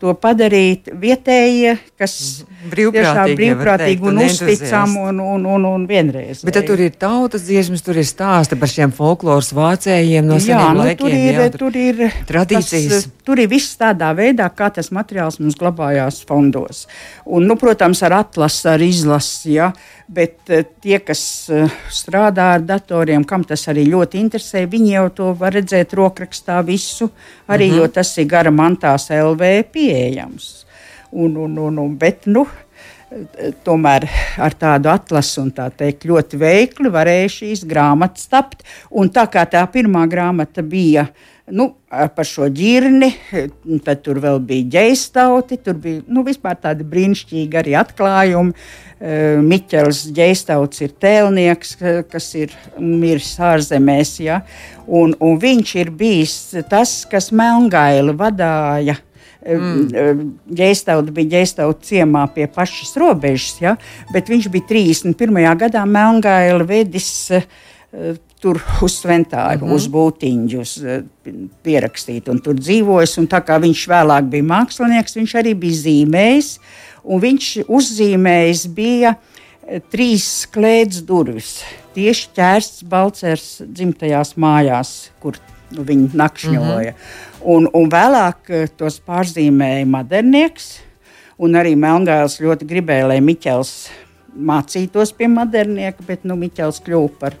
To 0.00 0.14
padarīt 0.16 0.86
vietējie, 0.96 1.74
kas 2.00 2.14
mhm. 2.40 2.70
brīvprātīgi, 2.72 3.36
brīvprātīgi 3.36 4.06
un, 4.08 4.16
un 4.16 4.24
uzticami 4.24 5.02
un, 5.10 5.20
un, 5.20 5.44
un, 5.54 5.66
un 5.68 5.84
vienreiz. 5.88 6.40
Bet 6.46 6.56
tur 6.64 6.80
ir 6.80 6.94
tautas 6.96 7.44
dziesmas, 7.44 7.84
tur 7.84 8.00
ir 8.00 8.08
stāsti 8.08 8.56
par 8.60 8.72
šiem 8.72 8.94
folkloras 8.96 9.52
vācējiem 9.56 10.24
no 10.24 10.40
seniem 10.40 10.56
jā, 10.56 10.72
nu, 10.72 10.84
laikiem. 10.86 11.02
Tur 11.02 11.18
ir, 11.18 11.36
jā, 11.36 11.50
tur, 11.52 11.66
tur 11.66 11.78
ir 11.82 12.18
tradīcijas. 12.30 12.88
Tas, 12.94 13.24
tur 13.28 13.44
ir 13.44 13.52
viss 13.52 13.76
tādā 13.80 14.08
veidā, 14.16 14.48
kā 14.56 14.70
tas 14.72 14.88
materiāls 14.88 15.36
mums 15.42 15.60
glabājās 15.60 16.22
fondos. 16.24 16.86
Un, 17.28 17.44
nu, 17.50 17.60
protams, 17.60 18.00
ar 18.08 18.22
atlasu, 18.22 18.70
ar 18.72 18.88
izlasi. 18.88 19.58
Ja, 19.58 19.72
Bet 20.10 20.50
uh, 20.50 20.64
tie, 20.82 20.96
kas 21.06 21.20
uh, 21.54 21.70
strādā 21.94 22.48
ar 22.56 22.64
datoriem, 22.66 23.22
kam 23.22 23.44
tas 23.46 23.62
arī 23.70 23.84
ļoti 23.92 24.18
interesē, 24.18 24.64
viņi 24.66 24.88
jau 24.96 25.04
to 25.14 25.28
var 25.38 25.54
redzēt 25.54 25.94
rokrakstā 25.94 26.56
visu, 26.66 27.12
arī 27.46 27.68
mm 27.68 27.74
-hmm. 27.74 27.78
jo 27.78 27.88
tas 27.94 28.10
ir 28.18 28.26
gara 28.26 28.50
mantās 28.50 29.06
LV 29.10 29.70
pieejams. 29.90 30.50
Un, 31.10 31.34
un, 31.34 31.58
un, 31.58 31.78
un, 31.82 31.94
bet, 31.98 32.30
nu, 32.30 32.46
tomēr 33.66 34.06
ar 34.38 34.54
tādu 34.58 34.90
atlasu 34.92 35.42
un 35.42 35.50
tā 35.54 35.66
teikt 35.74 36.06
ļoti 36.06 36.38
veikli 36.38 36.92
varēja 36.94 37.32
šīs 37.40 37.64
grāmatas 37.68 38.30
tapt. 38.30 38.62
Un 38.90 39.10
tā 39.10 39.26
kā 39.30 39.42
tā 39.50 39.64
pirmā 39.72 40.06
grāmata 40.10 40.62
bija 40.62 41.08
nu, 41.50 41.66
par 41.90 42.26
šo 42.28 42.46
ģirni, 42.54 43.08
tad 43.86 44.04
tur 44.06 44.20
vēl 44.22 44.38
bija 44.46 44.68
ģeistauti, 44.76 45.58
tur 45.64 45.80
bija 45.82 46.04
nu, 46.06 46.22
vispār 46.26 46.60
tādi 46.62 46.86
brīnišķīgi 46.86 47.58
arī 47.58 47.74
atklājumi. 47.80 48.54
Eh, 49.00 49.40
Miķels 49.42 50.04
Ģeistauts 50.14 50.84
ir 50.84 50.94
tēlnieks, 51.02 51.74
kas 52.12 52.30
ir 52.38 52.54
miris 52.78 53.32
ārzemēs, 53.42 54.18
ja? 54.22 54.42
un, 54.86 55.16
un 55.18 55.38
viņš 55.40 55.76
ir 55.80 55.90
bijis 55.90 56.36
tas, 56.70 57.00
kas 57.10 57.32
Melngaili 57.34 58.14
vadāja. 58.14 59.00
Mm. 59.40 60.34
Ģeistauts 60.52 61.08
eh, 61.08 61.14
bija 61.16 61.38
ģeistauts 61.38 61.88
ciemā 61.88 62.26
pie 62.34 62.46
pašas 62.46 62.92
robežas, 63.00 63.56
ja? 63.62 63.76
bet 64.12 64.28
viņš 64.28 64.50
bija 64.52 64.68
31. 64.68 65.40
gadā 65.62 65.86
Melngaili 65.88 66.66
vedis 66.68 67.30
uh, 67.32 67.46
tur 68.40 68.60
uz 68.82 68.98
Sventāju, 69.00 69.62
mm 69.62 69.68
-hmm. 69.68 69.74
uz 69.74 69.88
Būtiņu, 69.88 70.60
uz 70.60 70.78
pierakstīt 71.62 72.28
un 72.28 72.38
tur 72.40 72.54
dzīvojis. 72.54 73.18
Un 73.18 73.28
tā 73.28 73.40
kā 73.44 73.60
viņš 73.60 73.88
vēlāk 73.88 74.28
bija 74.28 74.44
mākslinieks, 74.44 75.16
viņš 75.16 75.34
arī 75.40 75.54
bija 75.54 75.82
zīmējis 75.84 76.58
viņš 77.04 77.50
uzzīmējis 77.68 78.66
bija 78.74 79.14
e, 79.14 79.80
trīs 79.80 80.46
klēdes 80.52 81.02
durvis. 81.06 81.60
Tieši 81.94 82.28
ķērsts 82.36 82.84
Balcers 82.86 83.62
dzimtajās 83.64 84.36
mājās, 84.36 85.10
kur 85.20 85.38
nu, 85.70 85.82
viņi 85.82 86.10
nakšņoja. 86.14 86.92
Mm 86.92 86.96
-hmm. 86.96 87.29
Un, 87.44 87.68
un 87.76 87.90
vēlāk 87.90 88.50
e, 88.52 88.62
tos 88.76 88.98
pārzīmēja 89.06 89.88
modernieks, 89.88 90.70
un 91.40 91.56
arī 91.56 91.74
Melngāls 91.78 92.38
ļoti 92.42 92.68
gribēja, 92.68 93.08
lai 93.10 93.20
Miķels 93.24 93.74
mācītos 94.30 95.12
pie 95.16 95.28
modernieka, 95.30 96.04
bet 96.06 96.26
nu, 96.28 96.36
Miķels 96.38 96.80
kļuva 96.84 97.10
par 97.20 97.36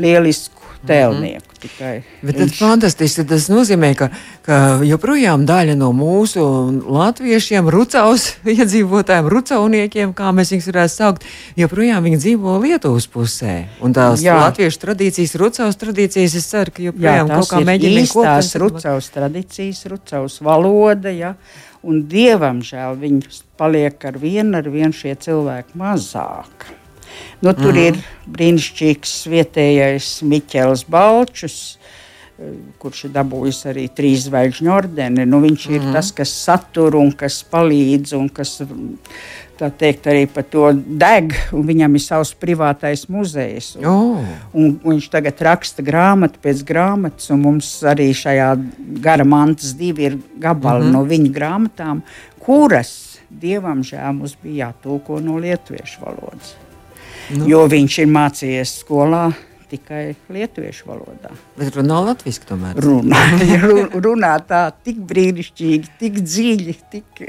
lielisku 0.00 0.61
tēlnieku. 0.86 1.46
Mm 1.46 1.48
-hmm. 1.48 1.52
Tikai 1.62 2.02
Bet 2.22 2.36
viņš... 2.36 2.50
tas 2.50 2.58
fantastiski. 2.58 3.24
Tas 3.28 3.46
nozīmē, 3.50 3.92
ka, 3.94 4.08
ka 4.42 4.56
joprojām 4.82 5.46
daļa 5.46 5.76
no 5.78 5.92
mūsu 5.94 6.42
latviešiem, 6.82 7.68
rucaus 7.70 8.32
iedzīvotājiem, 8.56 9.28
rucauniekiem, 9.30 10.14
kā 10.14 10.32
mēs 10.34 10.52
viņus 10.54 10.68
varētu 10.72 10.94
saukt, 10.94 11.24
joprojām 11.56 12.02
viņi 12.02 12.18
dzīvo 12.18 12.58
Lietuvas 12.62 13.06
pusē. 13.06 13.56
Un 13.80 13.94
tās 13.94 14.22
Jā. 14.22 14.40
latviešu 14.42 14.82
tradīcijas, 14.82 15.34
rucaus 15.38 15.78
tradīcijas, 15.78 16.34
es 16.34 16.50
ceru, 16.50 16.74
ka 16.74 16.82
joprojām 16.82 17.28
Jā, 17.28 17.34
kaut 17.36 17.50
kā 17.54 17.62
mēģina 17.62 18.02
īstās 18.02 18.54
rucaus 18.58 19.10
tradīcijas, 19.14 19.86
rucaus 19.86 20.40
valoda. 20.42 21.14
Ja? 21.14 21.36
Un 21.82 22.04
dievam 22.10 22.60
žēl, 22.62 22.98
viņi 22.98 23.42
paliek 23.58 24.04
ar 24.06 24.18
vienu, 24.18 24.54
ar 24.58 24.68
vienu 24.70 24.94
šie 24.94 25.14
cilvēki 25.18 25.78
mazāk. 25.78 26.70
Nu, 27.42 27.52
tur 27.58 27.74
mm. 27.74 27.84
ir 27.88 28.00
brīnišķīgs 28.30 29.14
vietējais 29.32 30.08
Miķels 30.30 30.84
Balčs, 30.86 31.56
eh, 32.38 32.52
kurš 32.78 33.08
ir 33.08 33.14
dabūjis 33.16 33.64
arī 33.72 33.88
trīs 33.90 34.28
zvaigžņu 34.28 34.70
ordeni. 34.70 35.26
Nu, 35.26 35.42
viņš 35.42 35.68
ir 35.72 35.80
mm. 35.80 35.96
tas, 35.96 36.12
kas 36.14 36.34
satur 36.44 37.00
un 37.00 37.10
kas 37.18 37.40
palīdz 37.50 38.14
un 38.18 38.30
kas 38.30 38.60
teikt, 39.70 40.06
arī 40.10 40.24
par 40.30 40.46
to 40.50 40.70
deg. 40.74 41.34
Viņam 41.52 41.98
ir 41.98 42.02
savs 42.02 42.32
privātais 42.38 43.04
muzejs. 43.12 43.74
Un, 43.80 43.86
oh. 43.90 44.32
un, 44.54 44.74
un 44.82 44.94
viņš 44.94 45.10
tagad 45.12 45.42
raksta 45.46 45.84
grāmatu 45.86 46.40
pēc 46.42 46.64
grāmatas, 46.66 47.30
un 47.34 47.42
mums 47.44 47.70
arī 47.86 48.10
šajā 48.16 48.50
gara 49.04 49.26
mantas 49.28 49.74
divi 49.78 50.08
ir 50.10 50.18
gabali 50.38 50.86
mm 50.86 50.88
-hmm. 50.88 50.92
no 50.92 51.04
viņa 51.04 51.32
grāmatām, 51.38 52.02
kuras, 52.38 53.18
dievam 53.30 53.82
žēl, 53.82 54.12
mums 54.12 54.36
bija 54.42 54.66
jātulko 54.66 55.20
no 55.20 55.38
lietuviešu 55.38 56.00
valodas. 56.04 56.56
Nu. 57.30 57.46
Jo 57.48 57.64
viņš 57.70 58.02
ir 58.02 58.12
mācījies 58.12 58.76
skolā 58.82 59.30
tikai 59.72 60.12
lietuviešu 60.32 60.88
valodā. 60.90 61.32
Bet 61.56 61.76
runā 61.78 62.00
latviešu 62.04 62.44
tomēr. 62.50 62.76
Runā, 62.82 63.20
runā 64.04 64.34
tā, 64.44 64.66
tik 64.84 64.98
brīnišķīgi, 65.08 65.94
tik 66.00 66.18
dziļi. 66.20 66.74
Tik... 66.92 67.22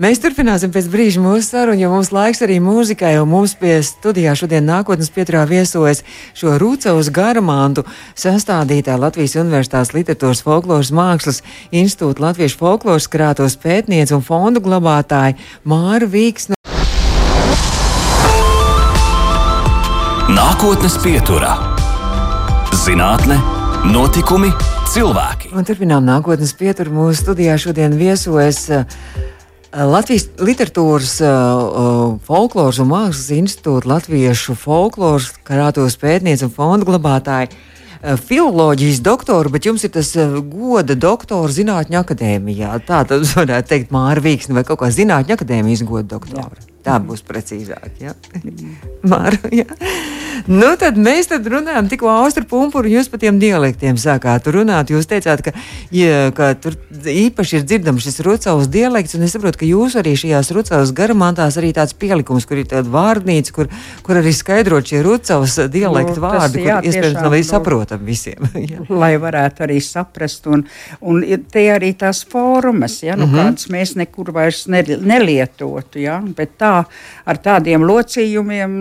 Mēs 0.00 0.20
turpināsim 0.20 0.72
pēc 0.74 0.90
brīža 0.92 1.22
mūsu 1.24 1.46
sarunu, 1.46 1.80
jo 1.80 1.92
mums 1.92 2.12
laiks 2.12 2.44
arī 2.44 2.58
mūzikai, 2.64 3.14
un 3.22 3.32
mums 3.32 3.56
pie 3.60 3.78
studijā 3.86 4.36
šodien 4.36 4.68
nākotnes 4.68 5.12
pieturā 5.14 5.46
viesojas 5.48 6.04
šo 6.36 6.58
Rūcavas 6.60 7.12
garamantu 7.16 7.86
sastādītā 8.18 8.98
Latvijas 9.00 9.38
Universitātes 9.40 9.94
literatūras 9.96 10.44
folkloras 10.44 10.92
mākslas 10.92 11.42
institūta 11.72 12.28
Latviešu 12.28 12.60
folkloras 12.60 13.08
krātos 13.12 13.56
pētniece 13.60 14.16
un 14.16 14.24
fondu 14.24 14.64
glabātāja 14.64 15.38
Māra 15.64 16.08
Vīksna. 16.08 16.59
Nākotnes 20.28 20.98
pieturā- 21.00 21.54
zinātne, 22.84 23.38
notikumi, 23.88 24.50
cilvēki. 24.92 25.48
Un 25.56 25.64
turpinām 25.64 26.04
nākotnes 26.04 26.52
pieturu. 26.58 26.92
Mūsu 26.92 27.22
studijā 27.22 27.56
šodien 27.56 27.96
viesojas 27.96 28.58
uh, 28.68 28.84
Latvijas 29.72 30.26
literatūras, 30.36 31.14
uh, 31.24 32.18
folkloras 32.26 32.82
un 32.82 32.90
mākslas 32.92 33.30
institūta 33.32 33.88
Latviešu 33.88 34.58
folkloras 34.58 35.30
karātos 35.46 35.96
pētniece 35.96 36.44
un 36.44 36.52
fonda 36.52 36.84
glabātāja. 36.84 37.48
Filoloģijas 38.00 39.00
doktoru, 39.04 39.52
bet 39.52 39.68
jums 39.68 39.84
ir 39.84 39.92
tas 39.92 40.12
goda 40.52 40.96
doktora 40.96 41.52
Zinātņu 41.52 42.00
akadēmijā. 42.00 42.76
Tā 42.84 43.04
tad 43.08 43.24
varētu 43.40 43.72
teikt 43.72 43.94
Māra 43.94 44.20
Vīksne 44.20 44.58
vai 44.58 44.68
kaut 44.68 44.82
kā 44.84 44.92
Zinātņu 44.92 45.36
akadēmijas 45.38 45.86
goda 45.88 46.18
doktora. 46.18 46.52
Jā. 46.60 46.69
Tā 46.84 46.96
būs 47.04 47.20
precīzāk. 47.28 47.90
Ja? 48.00 48.14
Māra, 49.04 49.36
ja? 49.52 49.66
Nu, 50.48 50.70
tad 50.80 50.96
mēs 50.96 51.28
tad 51.28 51.44
runājam 51.50 51.88
tikko 51.90 52.08
austru 52.08 52.46
pumpuru, 52.48 52.88
jūs 52.88 53.10
par 53.12 53.20
tiem 53.20 53.36
dialektiem 53.42 53.98
sākāt 54.00 54.46
runāt. 54.48 54.92
Jūs 54.92 55.08
teicāt, 55.10 55.42
ka, 55.44 55.52
ja, 55.92 56.30
ka 56.36 56.54
tur 56.56 56.78
īpaši 56.90 57.58
ir 57.58 57.66
dzirdams 57.66 58.06
šis 58.06 58.22
rucavas 58.24 58.70
dialekts, 58.72 59.18
un 59.18 59.26
es 59.26 59.34
saprotu, 59.36 59.60
ka 59.60 59.68
jūs 59.68 59.98
arī 60.00 60.14
šajās 60.16 60.52
rucavas 60.56 60.94
garamantās 60.96 61.58
arī 61.60 61.74
tāds 61.76 61.92
pielikums, 61.92 62.46
kur 62.48 62.62
ir 62.62 62.70
tāda 62.70 62.88
vārdnīca, 62.92 63.54
kur, 63.56 63.68
kur 64.06 64.20
arī 64.22 64.32
skaidrot 64.36 64.88
šie 64.88 65.02
rucavas 65.04 65.58
dialektu 65.72 66.16
nu, 66.16 66.24
vārdi, 66.24 66.64
jā, 66.64 66.80
kur 66.80 66.88
iespējams 66.88 67.20
nav 67.20 67.36
arī 67.36 67.44
nu, 67.44 67.50
saprotam 67.50 68.08
visiem. 68.08 68.50
lai 69.02 69.12
varētu 69.20 69.66
arī 69.68 69.80
saprast, 69.84 70.48
un, 70.48 70.64
un 71.04 71.20
te 71.52 71.66
arī 71.74 71.92
tās 72.00 72.24
formas, 72.24 73.02
ja, 73.04 73.18
nu, 73.18 73.26
mm 73.26 73.34
-hmm. 73.34 73.52
kādas 73.52 73.68
mēs 73.68 73.96
nekur 74.00 74.32
vairs 74.32 74.64
nelietotu, 74.70 76.00
ja, 76.00 76.20
bet 76.36 76.56
tā 76.58 76.69
tā, 76.70 76.78
ar 77.26 77.42
tādiem 77.42 77.84
locījumiem 77.86 78.80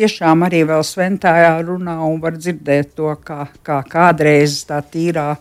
tiešām 0.00 0.44
arī 0.46 0.62
vēl 0.68 0.84
sventājā 0.86 1.52
runā 1.66 1.96
un 2.06 2.20
var 2.22 2.36
dzirdēt 2.38 2.94
to, 2.98 3.12
kā, 3.26 3.46
kā 3.66 3.80
kādreiz 3.88 4.60
tā 4.68 4.80
tīrā 4.86 5.34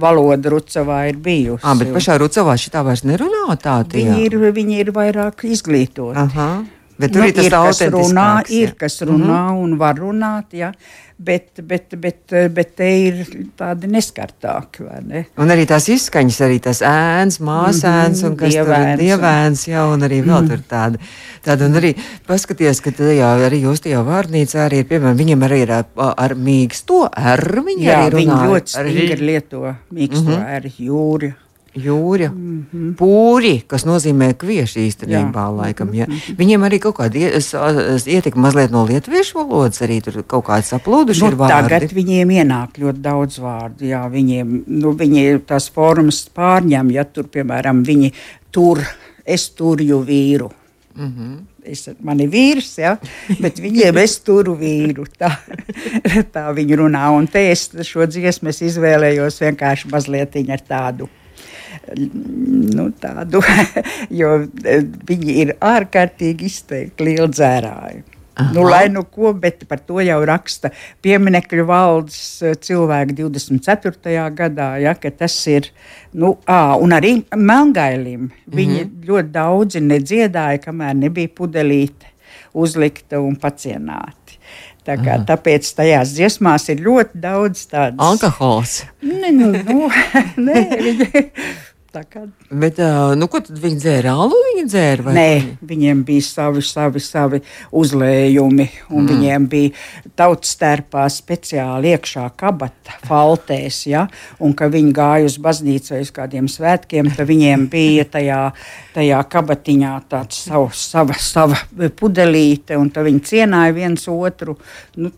valoda 0.00 0.52
Rucavā 0.54 1.02
ir 1.10 1.20
bijusi. 1.22 1.64
À, 1.66 1.74
bet 1.78 1.92
pašā 1.94 2.18
Rucavā 2.22 2.56
šitā 2.60 2.84
vairs 2.86 3.04
nerunā 3.08 3.58
tā? 3.62 3.80
Viņi 3.92 4.28
ir, 4.28 4.38
viņi 4.56 4.80
ir 4.84 4.92
vairāk 4.96 5.46
izglītoti. 5.48 6.16
Aha. 6.22 6.50
Bet 6.98 7.12
tur 7.12 7.22
nu, 7.22 7.28
ir 7.28 7.34
tas, 7.34 7.78
kas 7.78 7.82
runā, 7.92 8.30
ir, 8.48 8.72
kas 8.78 9.02
runā 9.02 9.16
mm 9.18 9.50
-hmm. 9.50 9.62
un 9.64 9.78
var 9.78 9.98
runāt. 10.00 10.52
Ja 10.52 10.72
bet, 11.16 11.60
bet, 11.62 11.94
bet, 11.96 12.32
bet 12.52 12.72
te 12.76 12.88
ir 13.06 13.20
tādi 13.56 13.88
neskartāki. 13.90 14.84
Ne? 15.06 15.24
Un 15.40 15.52
arī 15.52 15.64
tās 15.68 15.88
izskaņas, 15.92 16.40
arī 16.44 16.58
tas 16.66 16.82
ēns, 16.84 17.38
māsēns 17.44 18.22
un 18.28 18.36
kas 18.38 18.52
dievēns, 18.52 18.66
tur 18.68 18.92
ir 18.92 19.02
dievēns, 19.02 19.64
jā, 19.70 19.86
un 19.92 20.06
arī 20.06 20.20
vēl 20.26 20.42
mm. 20.42 20.50
tur 20.52 20.64
tāda. 20.68 21.00
tāda 21.46 21.70
un 21.70 21.80
arī 21.80 21.94
paskaties, 22.28 22.82
ka 22.84 22.92
tajā 22.98 23.32
arī 23.48 23.62
jūs 23.64 23.86
tajā 23.86 24.02
vārnīcā 24.06 24.66
arī 24.66 24.82
ir, 24.84 24.90
piemēram, 24.92 25.16
viņiem 25.22 25.48
arī 25.48 25.62
ir 25.64 25.74
ar 25.78 26.36
mīksto 26.36 27.06
R, 27.36 27.46
viņi 27.70 27.88
jā, 27.88 27.98
arī 28.04 28.20
runā. 28.20 28.20
Viņi 28.20 28.52
ļoti 28.52 28.76
stingri 28.76 29.32
lieto 29.32 29.64
mīksto 29.90 30.28
mm 30.28 30.36
-hmm. 30.36 30.54
R, 30.60 30.70
jūri 30.90 31.34
jūra, 31.76 32.30
mm 32.30 32.66
-hmm. 32.72 32.92
pūri, 32.96 33.62
kas 33.68 33.84
nozīmē 33.86 34.32
kvieši 34.38 34.86
īstenībā. 34.88 35.44
Jā. 35.46 35.56
Laikam, 35.56 35.94
ja. 35.94 36.06
mm 36.06 36.12
-hmm. 36.12 36.36
Viņiem 36.38 36.66
arī 36.68 36.78
kaut 36.80 36.96
kāda 36.96 37.18
ietekme 38.06 38.42
mazliet 38.42 38.70
no 38.70 38.84
lietuviešu 38.86 39.38
valodas, 39.38 39.82
arī 39.82 40.00
tur 40.02 40.22
kaut 40.22 40.44
kāds 40.44 40.72
aplūduši 40.72 41.20
nu, 41.20 41.28
ir 41.28 41.36
vārdi. 41.36 41.68
Tagad 41.68 41.92
viņiem 41.92 42.30
ienāk 42.30 42.78
ļoti 42.78 43.00
daudz 43.00 43.38
vārdu, 43.38 43.84
jā, 43.84 44.08
viņiem, 44.10 44.62
nu, 44.66 44.92
viņi 44.92 45.40
tās 45.46 45.70
formas 45.70 46.28
pārņem, 46.34 46.90
ja 46.90 47.04
tur, 47.04 47.24
piemēram, 47.24 47.84
viņi 47.84 48.12
tur, 48.50 48.80
es 49.24 49.50
turju 49.50 50.00
vīru. 50.04 50.50
Mm 50.96 51.12
-hmm. 51.12 51.36
Es, 51.66 51.88
man 52.00 52.20
ir 52.20 52.28
vīrs, 52.30 52.78
ja, 52.78 52.96
bet 53.40 53.58
viņiem 53.58 53.96
es 53.98 54.18
turu 54.18 54.54
vīru. 54.54 55.04
Tā, 55.18 55.32
tā 56.34 56.54
viņi 56.54 56.76
runā. 56.76 57.10
Un 57.10 57.26
te 57.26 57.50
es 57.50 57.70
šo 57.82 58.06
dziesmu 58.06 58.48
izvēlējos 58.48 59.40
vienkārši 59.40 59.88
mazliet 59.90 60.36
ar 60.48 60.60
tādu 60.68 61.08
nu, 61.94 62.90
tādu, 63.00 63.42
jo 64.20 64.34
e, 64.64 64.80
viņi 65.08 65.38
ir 65.44 65.54
ārkārtīgi 65.60 66.50
izteikti 66.50 67.08
liela 67.10 67.30
dzērāji. 67.32 68.04
Aha. 68.36 68.52
Nu, 68.52 68.66
lai 68.68 68.88
nu 68.92 69.00
ko, 69.08 69.30
bet 69.32 69.62
par 69.68 69.80
to 69.80 69.96
jau 70.04 70.18
raksta 70.28 70.68
pieminiektu 71.04 71.64
valdes 71.64 72.18
e, 72.44 72.52
cilvēki 72.60 73.16
24. 73.22 74.26
gadā. 74.36 74.74
Ja, 74.82 74.92
tas 74.92 75.36
ir, 75.48 75.70
nu, 76.12 76.34
à, 76.44 76.76
arī 76.98 77.22
Melngailim. 77.32 78.28
Viņi 78.44 78.84
mm 78.84 78.90
-hmm. 78.90 79.08
ļoti 79.08 79.32
daudzi 79.32 79.80
nedziedāja, 79.80 80.60
kamēr 80.60 80.94
nebija 80.94 81.28
pudelīte 81.28 82.12
uzlikta 82.52 83.20
un 83.20 83.36
pacienāta. 83.36 84.36
Tā 84.86 84.94
kā, 85.02 85.16
tāpēc 85.26 85.66
tajās 85.74 86.12
dziesmās 86.14 86.68
ir 86.68 86.84
ļoti 86.86 87.18
daudz 87.18 87.64
tādu 87.66 87.98
alkohola. 87.98 88.66
Nē, 89.02 89.32
nu, 89.34 89.48
nu, 89.50 89.88
nē, 90.46 90.62
viņi, 90.78 91.08
Kā... 91.10 91.24
Bet, 92.50 92.78
uh, 92.82 93.14
nu, 93.18 93.28
ko 93.32 93.40
tad 93.44 93.58
viņi 93.62 93.78
dzēra? 93.80 94.12
Alu 94.24 94.38
viņi 94.50 94.64
dzēra? 94.68 95.04
Vai? 95.06 95.14
Nē, 95.16 95.30
viņiem 95.66 96.02
bija 96.06 96.24
savi, 96.26 96.62
savi, 96.64 97.02
savi 97.02 97.40
uzlējumi, 97.76 98.66
un 98.90 99.02
mm. 99.02 99.10
viņiem 99.12 99.48
bija 99.52 100.12
tautas 100.18 100.54
stērpā 100.56 101.06
speciāli 101.12 101.94
iekšā 101.94 102.26
kabata 102.38 102.96
faltēs, 103.06 103.82
ja? 103.90 104.06
un 104.42 104.54
ka 104.56 104.70
viņi 104.72 104.94
gāja 104.96 105.28
uz 105.30 105.38
baznīcu 105.42 105.94
vai 105.94 106.00
uz 106.04 106.14
kādiem 106.16 106.50
svētkiem, 106.52 107.12
tad 107.16 107.30
viņiem 107.30 107.68
bija 107.72 108.06
tajā, 108.16 108.40
tajā 108.96 109.20
kabatiņā 109.36 109.94
tāds 110.12 110.46
savu, 110.48 110.72
sava, 110.76 111.16
sava 111.20 111.60
pudelīte, 111.98 112.78
un 112.80 112.90
tad 112.92 113.08
viņi 113.08 113.24
cienāja 113.32 113.76
viens 113.76 114.08
otru. 114.12 114.58
Nu, 115.00 115.12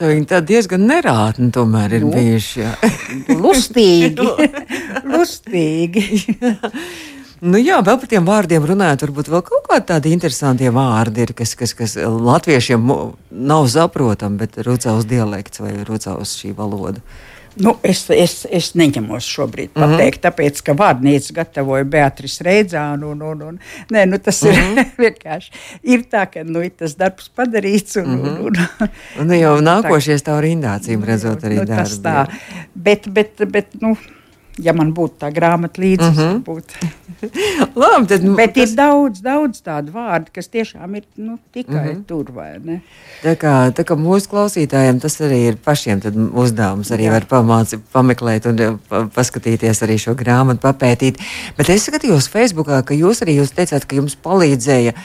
Viņi 0.00 0.26
tā 0.30 0.40
diezgan 0.40 0.86
nerātni 0.88 1.50
tomēr 1.52 1.98
ir 1.98 2.04
nu, 2.06 2.12
bijuši. 2.14 2.66
lustīgi. 3.44 4.28
lustīgi. 5.12 6.04
Nu 7.40 7.60
jā, 7.60 7.78
vēl 7.84 7.98
par 8.00 8.08
tiem 8.08 8.24
vārdiem 8.28 8.64
runājot, 8.68 9.04
varbūt 9.06 9.28
vēl 9.32 9.42
kaut 9.44 9.68
kādi 9.68 9.86
tādi 9.92 10.12
interesanti 10.12 10.68
vārdi 10.72 11.24
ir, 11.24 11.34
kas, 11.36 11.54
kas, 11.56 11.72
kas 11.76 11.96
latviešiem 12.00 12.88
nav 13.30 13.68
saprotami, 13.72 14.40
bet 14.40 14.58
rucavs 14.64 15.08
dialekts 15.08 15.62
vai 15.64 15.72
rucavs 15.88 16.34
šī 16.40 16.52
valoda. 16.56 17.00
Nu, 17.56 17.74
es, 17.82 18.04
es, 18.14 18.34
es 18.50 18.70
neņemos 18.78 19.26
šobrīd 19.26 19.72
mm 19.72 19.82
-hmm. 19.82 19.96
pateikt, 19.96 20.22
tāpēc, 20.26 20.60
ka 20.64 20.74
vārnīca 20.78 21.34
gatavoja 21.40 21.84
Beatrice 21.84 22.44
Reidzānu. 22.46 23.10
Un, 23.14 23.22
un, 23.22 23.42
un, 23.42 23.58
nē, 23.90 24.06
nu, 24.06 24.18
tas 24.18 24.42
mm 24.42 24.50
-hmm. 24.50 24.54
ir 24.54 24.84
mhm. 24.84 24.90
vienkārši 25.04 25.50
ir 25.82 26.04
tā, 26.12 26.26
ka 26.30 26.44
nu, 26.44 26.62
ir 26.62 26.70
tas 26.76 26.94
darbs 26.94 27.30
padarīts. 27.36 27.96
Un, 28.02 28.06
mm 28.06 28.22
-hmm. 28.22 28.38
un, 28.38 28.56
un, 28.80 28.88
un 29.20 29.26
nu, 29.26 29.34
jau 29.34 29.58
nākošie 29.60 30.18
stāv 30.18 30.40
rindācīm 30.46 31.04
redzot 31.04 31.42
arī 31.44 31.58
nu, 31.60 31.64
darbu. 31.64 31.82
Tas 31.82 32.00
tā, 32.00 32.26
bet, 32.74 33.08
bet, 33.08 33.44
bet, 33.50 33.66
nu, 33.80 33.96
ja 34.62 34.74
man 34.76 34.92
būtu 34.96 35.20
tā 35.24 35.30
grāmata 35.34 35.80
līdzi, 35.82 36.08
uh 36.08 36.18
-huh. 36.18 36.42
būtu. 36.44 36.90
Labi, 37.80 38.06
tad, 38.06 38.24
nu, 38.24 38.34
Bet 38.36 38.54
tas... 38.54 38.70
ir 38.70 38.76
daudz, 38.76 39.20
daudz 39.20 39.60
tādu 39.62 39.92
vārdu, 39.92 40.30
kas 40.32 40.48
tiešām 40.48 40.96
ir 40.96 41.04
nu, 41.16 41.38
tikai 41.52 41.74
uh 41.74 41.84
mhm. 41.84 42.00
-huh. 42.00 42.04
tur. 42.06 42.26
Tā 43.22 43.36
kā, 43.36 43.72
tā 43.76 43.84
kā 43.84 43.96
mūsu 43.96 44.28
klausītājiem 44.28 45.00
tas 45.00 45.20
arī 45.20 45.40
ir 45.48 45.56
pašiem 45.56 46.00
uzdevums. 46.32 46.90
Arī 46.90 47.04
Jā. 47.08 47.10
var 47.10 47.26
pamācīt, 47.30 47.80
pameklēt 47.92 48.46
un 48.46 48.78
paskatīties 49.14 49.82
arī 49.82 49.98
šo 49.98 50.14
grāmatu, 50.14 50.60
papētīt. 50.60 51.18
Bet 51.56 51.68
es 51.68 51.88
skatījos 51.88 52.28
Facebookā, 52.28 52.82
ka 52.84 52.94
jūs 52.94 53.22
arī 53.22 53.36
jūs 53.40 53.52
teicāt, 53.52 53.86
ka 53.86 53.96
jums 53.96 54.16
palīdzēja 54.16 54.92
uh, 54.92 55.00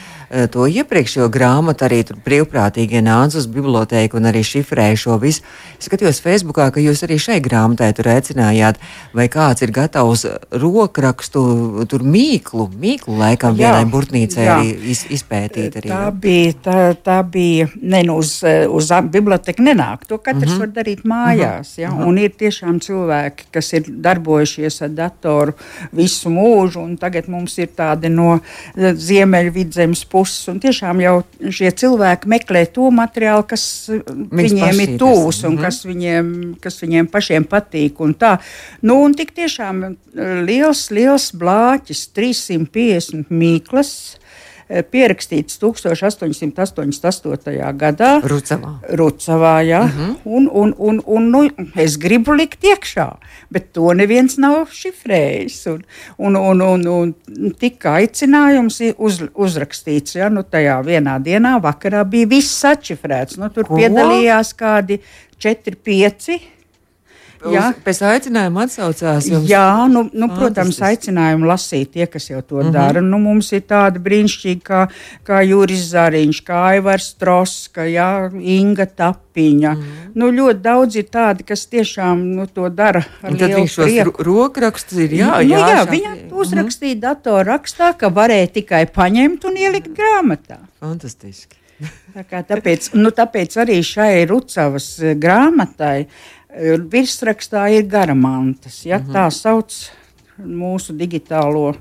to 0.51 0.65
iepriekšējo 0.67 1.27
grāmatu 1.31 1.85
arī 1.87 2.01
brīvprātīgie 2.25 3.01
nāca 3.05 3.39
uz 3.39 3.47
bibliotēku 3.51 4.17
un 4.17 4.29
arī 4.31 4.41
šifrēja 4.45 4.97
šo 5.05 5.17
visu. 5.21 5.43
Es 5.79 5.89
skatījos 5.89 6.21
Facebookā, 6.23 6.71
ka 6.73 6.83
jūs 6.83 7.03
arī 7.07 7.17
šai 7.21 7.39
grāmatai 7.45 7.91
tur 7.95 8.09
aicinājāt, 8.15 8.81
vai 9.13 9.27
kāds 9.45 9.65
ir 9.65 9.71
gatavs 9.75 10.25
rokrakstu, 10.51 11.43
tur 11.89 12.03
mīklu, 12.05 12.67
mīklu 12.81 13.17
laikam 13.19 13.57
jā, 13.59 13.69
vienai 13.69 13.89
burtnīcai 13.91 14.45
jā. 14.45 14.57
arī 14.57 14.73
iz, 14.91 15.05
izpētīt. 15.13 15.77
Arī, 15.81 15.91
tā, 15.91 15.99
jā. 16.07 16.11
bija, 16.25 16.55
tā, 16.65 16.77
tā 17.05 17.17
bija, 17.35 17.67
ne, 17.81 18.01
nu, 18.07 18.17
uz, 18.23 18.39
uz 18.45 18.91
biblioteku 19.13 19.65
nenāk, 19.65 20.07
to 20.09 20.17
katrs 20.17 20.49
mm 20.49 20.55
-hmm. 20.55 20.59
var 20.59 20.73
darīt 20.79 21.03
mājās, 21.03 21.67
mm 21.69 21.75
-hmm. 21.75 21.81
ja, 21.81 21.91
mm 21.91 21.97
-hmm. 21.99 22.07
un 22.07 22.17
ir 22.17 22.31
tiešām 22.31 22.79
cilvēki, 22.79 23.43
kas 23.51 23.73
ir 23.73 23.83
darbojušies 23.87 24.81
ar 24.81 24.89
datoru 24.89 25.53
visu 25.91 26.29
mūžu, 26.29 26.83
un 26.83 26.97
tagad 26.97 27.29
mums 27.29 27.57
ir 27.57 27.69
tādi 27.77 28.09
no 28.09 28.39
Ziemeļvidzemes 28.75 30.05
puses, 30.05 30.47
un 30.47 30.59
tiešām 30.59 31.01
jau 31.01 31.23
šie 31.49 31.71
cilvēki 31.71 32.27
meklē 32.27 32.65
to 32.65 32.91
materiālu, 32.91 33.43
kas 33.43 33.89
Mēs 34.15 34.53
viņiem 34.53 34.81
ir 34.83 34.97
tūs 34.99 35.43
un 35.43 35.53
mm 35.53 35.57
-hmm. 35.57 35.61
kas, 35.61 35.85
viņiem, 35.85 36.55
kas 36.61 36.81
viņiem 36.81 37.07
pašiem 37.07 37.43
patīk, 37.43 37.99
un 37.99 38.13
tā, 38.13 38.37
nu, 38.81 39.01
un 39.03 39.13
tik 39.13 39.34
tiešām 39.35 39.83
eh, 39.85 39.95
liels, 40.45 40.87
liels 40.95 41.31
blāķis, 41.35 42.07
350 42.15 43.33
mīklas. 43.33 43.91
Eh, 44.65 44.81
pierakstīts 44.81 45.59
1888. 45.61 47.53
gadā 47.77 48.17
Rucavā. 48.25 48.81
Rucavā 48.97 49.61
ja? 49.61 49.85
mm 49.85 49.91
-hmm. 49.91 50.15
un, 50.25 50.49
un, 50.49 50.73
un, 50.77 51.01
un, 51.05 51.31
nu, 51.31 51.49
es 51.75 51.97
gribu 51.97 52.33
likt 52.33 52.63
iekšā, 52.63 53.15
bet 53.51 53.73
to 53.73 53.93
neviens 53.93 54.37
nav 54.37 54.67
šifrējis. 54.71 55.67
Un, 55.67 55.83
un, 56.17 56.35
un, 56.35 56.61
un, 56.61 56.87
un 56.87 57.15
tika 57.59 57.93
aicinājums 58.01 58.81
uz, 58.97 59.21
uzrakstīts. 59.35 60.15
Ja? 60.15 60.29
Nu, 60.29 60.41
tajā 60.41 60.81
vienā 60.81 61.19
dienā 61.21 61.61
vakarā 61.61 62.03
bija 62.03 62.27
viss 62.27 62.65
atšifrēts. 62.65 63.37
Nu, 63.37 63.49
tur 63.49 63.63
Ko? 63.63 63.75
piedalījās 63.77 64.55
kādi 64.57 64.99
4, 65.37 65.75
5 65.75 66.54
Jā, 67.53 67.65
pēc 67.85 67.99
aicinājuma 68.09 68.65
atsaucās. 68.65 69.27
Jums... 69.29 69.49
Jā, 69.49 69.85
nu, 69.91 70.05
nu, 70.13 70.29
protams, 70.31 70.79
aicinājumu 70.87 71.49
lasīt 71.49 71.91
tie, 71.95 72.05
kas 72.11 72.29
jau 72.29 72.41
to 72.41 72.55
mm 72.55 72.61
-hmm. 72.67 72.71
dara. 72.71 73.01
Nu, 73.01 73.19
mums 73.19 73.51
ir 73.53 73.61
tādi 73.61 73.99
brīnišķīgi 73.99 74.61
kā, 74.63 74.87
kā 75.27 75.41
Juris 75.45 75.83
Zariņš, 75.91 76.41
kā 76.47 76.61
Aivars 76.71 77.13
Troska, 77.13 77.85
jā, 77.85 78.31
Inga 78.41 78.85
Tapiņa. 78.85 79.73
Mm 79.73 79.81
-hmm. 79.81 80.11
nu, 80.15 80.31
ļoti 80.31 80.61
daudz 80.61 80.95
ir 80.95 81.05
tādi, 81.11 81.43
kas 81.43 81.67
tiešām 81.67 82.23
nu, 82.35 82.47
to 82.47 82.69
dara 82.69 83.03
ar 83.21 83.31
Un 83.31 83.37
tad 83.37 83.49
lielu 83.49 83.67
prieku. 83.67 84.23
ro- 84.23 84.45
rokrakstus 84.45 84.97
ir 84.97 85.11
jā, 85.11 85.41
nu, 85.41 85.49
jā, 85.49 85.59
jā, 85.69 85.83
viņa 85.89 86.15
uzrakstīja 86.31 86.99
datorrakstā, 87.09 87.93
ka 87.97 88.09
varēja 88.09 88.47
tikai 88.59 88.85
paņemt 88.85 89.45
un 89.45 89.57
ielikt 89.57 89.91
grāmatā. 89.97 90.57
Fantastiski. 90.79 91.57
Tā 92.15 92.23
kā 92.23 92.39
Tāpēc, 92.47 92.93
nu, 92.95 93.11
tāpēc 93.11 93.57
arī 93.59 93.81
šai 93.83 94.23
Rucavas 94.29 94.87
eh, 95.03 95.15
grāmatai 95.19 96.07
virsrakstā 96.91 97.67
ir 97.75 97.87
garamantas. 97.91 98.83
Ja, 98.87 98.99
tā 98.99 99.27
sauc 99.33 99.75
mūsu 100.39 100.95
digitālo 100.97 101.73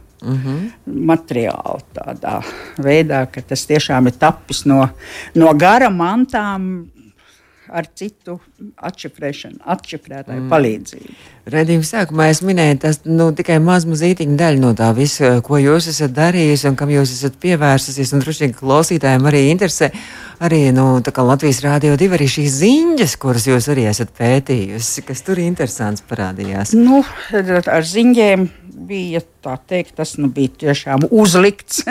materiālu 0.87 1.83
tādā 1.93 2.39
veidā, 2.81 3.25
ka 3.31 3.43
tas 3.45 3.67
tiešām 3.69 4.09
ir 4.09 4.17
tapis 4.17 4.65
no, 4.69 4.87
no 5.37 5.53
gara 5.59 5.91
mantām 5.93 6.87
ar 7.75 7.89
citu 7.99 8.39
atšifrēšanu, 8.89 9.61
atšifrētāju 9.75 10.45
mm. 10.45 10.51
palīdzību. 10.53 11.15
Redījuma 11.55 11.87
sākumā 11.89 12.29
es 12.33 12.41
minēju, 12.47 12.79
tas 12.85 13.01
nu, 13.05 13.29
tikai 13.37 13.59
maz 13.63 13.85
mazītiņa 13.89 14.39
daļa 14.41 14.63
no 14.63 14.73
tā 14.79 14.91
visa, 14.97 15.35
ko 15.45 15.59
jūs 15.61 15.91
esat 15.91 16.15
darījusi 16.17 16.71
un 16.71 16.79
kam 16.81 16.93
jūs 16.95 17.13
esat 17.17 17.37
pievērsusies. 17.43 18.15
Un 18.15 18.23
droši 18.25 18.47
vien, 18.47 18.55
klausītājiem 18.57 19.29
arī 19.31 19.43
interesē 19.51 19.91
arī 20.45 20.69
nu, 20.77 20.87
Latvijas 21.05 21.63
Rādio 21.65 21.99
2 22.01 22.17
arī 22.17 22.29
šīs 22.31 22.59
ziņas, 22.63 23.17
kuras 23.21 23.49
jūs 23.49 23.69
arī 23.73 23.89
esat 23.91 24.15
pētījusi, 24.17 25.05
kas 25.09 25.25
tur 25.27 25.43
interesants 25.43 26.05
parādījās. 26.09 26.75
Nu, 26.79 27.03
ar 27.35 27.91
ziņģiem 27.91 28.49
bija 28.75 29.23
tā 29.45 29.55
teikt, 29.71 29.95
tas 29.99 30.17
nu, 30.21 30.29
bija 30.35 30.53
tiešām 30.65 31.07
uzlikts 31.11 31.85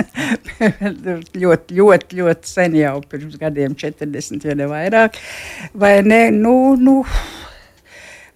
ļoti, 1.43 1.78
ļoti, 1.80 2.19
ļoti 2.19 2.50
sen 2.50 2.78
jau 2.80 2.98
pirms 3.10 3.38
gadiem, 3.41 3.78
40 3.80 4.50
vai 4.67 4.69
vairāk. 4.74 5.19
Vai 5.74 5.96
ne? 6.06 6.26
Nu, 6.36 6.76
nu, 6.80 7.02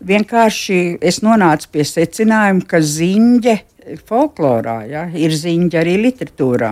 vienkārši 0.06 0.98
es 1.02 1.22
nonācu 1.26 1.72
pie 1.74 1.86
secinājuma, 1.88 2.66
ka 2.70 2.82
ziņģe 2.84 3.56
folklorā 4.08 4.78
ja, 4.90 5.06
ir 5.16 5.32
ziņģa 5.32 5.80
arī 5.82 5.96
literatūrā. 6.04 6.72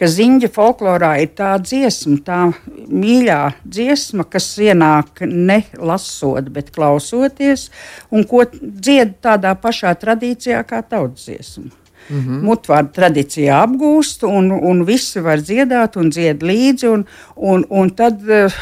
Ka 0.00 0.08
ziņģa 0.08 0.50
folklorā 0.54 1.12
ir 1.22 1.34
tā 1.36 1.52
dziesma, 1.60 2.18
tā 2.24 2.40
mīļā 2.88 3.40
dziesma, 3.64 4.26
kas 4.30 4.48
ienāk 4.62 5.24
ne 5.28 5.60
lasot, 5.76 6.50
bet 6.54 6.72
klausoties, 6.74 7.68
un 8.10 8.26
ko 8.28 8.46
dzied 8.48 9.18
tādā 9.24 9.54
pašā 9.60 9.94
tradīcijā 10.00 10.64
kā 10.68 10.82
tautas 10.88 11.28
dziesma. 11.28 11.83
Mm 12.08 12.20
-hmm. 12.20 12.42
Mutvārdu 12.44 12.92
tradīcijā 12.92 13.62
apgūst, 13.64 14.26
un, 14.28 14.50
un 14.52 14.84
visi 14.84 15.20
var 15.20 15.38
dziedāt 15.38 15.96
un 15.96 16.10
dzied 16.10 16.42
līdzi. 16.42 16.88
Un, 16.88 17.06
un, 17.36 17.64
un 17.68 17.90
tad 17.90 18.20
uh, 18.28 18.52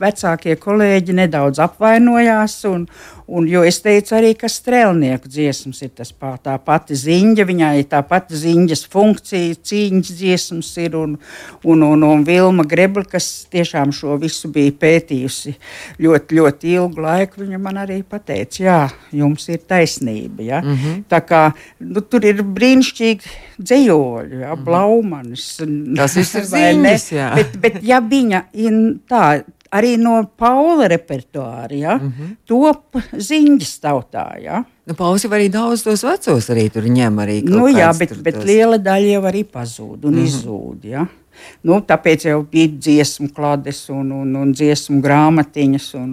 vecākie 0.00 0.56
kolēģi 0.56 1.12
nedaudz 1.12 1.58
apvainojās. 1.58 2.64
Un, 2.64 2.86
un, 3.26 3.48
jo 3.48 3.62
es 3.66 3.80
teicu 3.84 4.14
arī, 4.16 4.32
ka 4.38 4.48
strēlnieku 4.48 5.28
dziesmas 5.28 5.82
ir 5.82 5.90
tas 5.96 6.12
pā, 6.12 6.36
tā 6.42 6.56
pati 6.64 6.96
ziņa, 6.96 7.44
viņai 7.44 7.72
ir 7.78 7.88
tā 7.90 8.02
pati 8.02 8.36
ziņas 8.36 8.86
funkcija, 8.92 9.58
cīņas 9.70 10.12
dziesmas 10.20 10.72
ir. 10.80 10.96
Un, 10.96 11.18
un, 11.64 11.82
un, 11.82 12.02
un 12.02 12.24
Vilma 12.24 12.64
Grebla, 12.64 13.04
kas 13.04 13.46
tiešām 13.52 13.92
šo 13.92 14.16
visu 14.20 14.48
bija 14.48 14.72
pētījusi 14.72 15.54
ļoti, 16.00 16.38
ļoti 16.40 16.74
ilgu 16.78 17.04
laiku, 17.04 17.42
viņa 17.44 17.58
man 17.62 17.82
arī 17.84 18.02
pateica, 18.02 18.62
jā, 18.62 18.80
jums 19.12 19.48
ir 19.48 19.60
taisnība. 19.68 20.42
Ja? 20.42 20.60
Mm 20.62 20.76
-hmm. 20.76 21.04
Tā 21.08 21.20
kā 21.20 21.52
nu, 21.80 22.00
tur 22.00 22.24
ir 22.24 22.42
brīnišķīgi 22.78 23.36
dzējoļi, 23.58 24.40
ja, 24.44 24.56
blaumanis. 24.56 25.46
Tas 25.98 26.16
viss 26.18 26.38
ir 26.38 26.48
ziņas, 26.54 27.06
jā. 27.12 27.30
Bet, 27.38 27.56
bet 27.62 27.78
ja 27.86 28.00
viņa 28.00 28.42
ir 28.54 28.78
tā, 29.08 29.42
arī 29.74 29.96
no 30.00 30.22
Paula 30.38 30.88
repertuāra, 30.88 31.74
ja, 31.74 31.96
mm 31.98 32.12
-hmm. 32.12 32.36
top 32.46 32.96
ziņas 33.12 33.80
tautā. 33.80 34.26
Ja. 34.42 34.64
Nu, 34.86 34.94
Pausi 34.94 35.28
arī 35.28 35.50
daudz 35.50 35.82
tos 35.82 36.02
vecos 36.04 36.50
arī 36.50 36.70
tur 36.72 36.82
ņem. 36.82 37.18
Arī 37.20 37.42
Nu, 37.44 37.68
jā, 37.68 37.92
bet, 37.98 38.16
bet 38.22 38.44
liela 38.44 38.78
daļa 38.78 39.18
jau 39.18 39.22
arī 39.22 39.44
pazūd 39.44 40.04
un 40.04 40.14
mm 40.14 40.18
-hmm. 40.18 40.26
izzūd. 40.26 40.84
Ja? 40.84 41.06
Nu, 41.66 41.80
tāpēc 41.82 42.28
jau 42.28 42.38
bija 42.46 42.70
dziesmu 42.70 43.32
klādes 43.34 43.84
un, 43.90 44.12
un, 44.14 44.34
un 44.38 44.52
dziesmu 44.54 45.00
grāmatiņas, 45.02 45.88
un, 45.98 46.12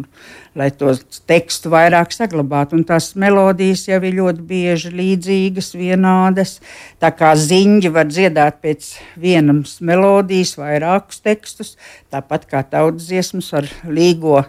lai 0.57 0.69
to 0.73 0.93
tekstu 1.29 1.69
vairāk 1.73 2.15
saglabātu. 2.15 2.77
Un 2.79 2.85
tās 2.87 3.11
melodijas 3.19 3.85
jau 3.89 3.99
ir 4.01 4.17
ļoti 4.19 4.45
bieži 4.49 4.93
līdzīgas, 4.95 5.73
vienādas. 5.77 6.57
Tā 7.03 7.11
kā 7.15 7.33
ziņģi 7.37 7.93
var 7.95 8.09
dziedāt 8.09 8.61
pēc 8.65 8.91
vienas 9.21 9.77
melodijas, 9.85 10.55
vairākus 10.59 11.21
tekstus, 11.25 11.75
tāpat 12.13 12.49
kā 12.51 12.63
tautas 12.65 13.09
dziesmas 13.11 13.51
ar 13.57 13.69
līgo 13.85 14.41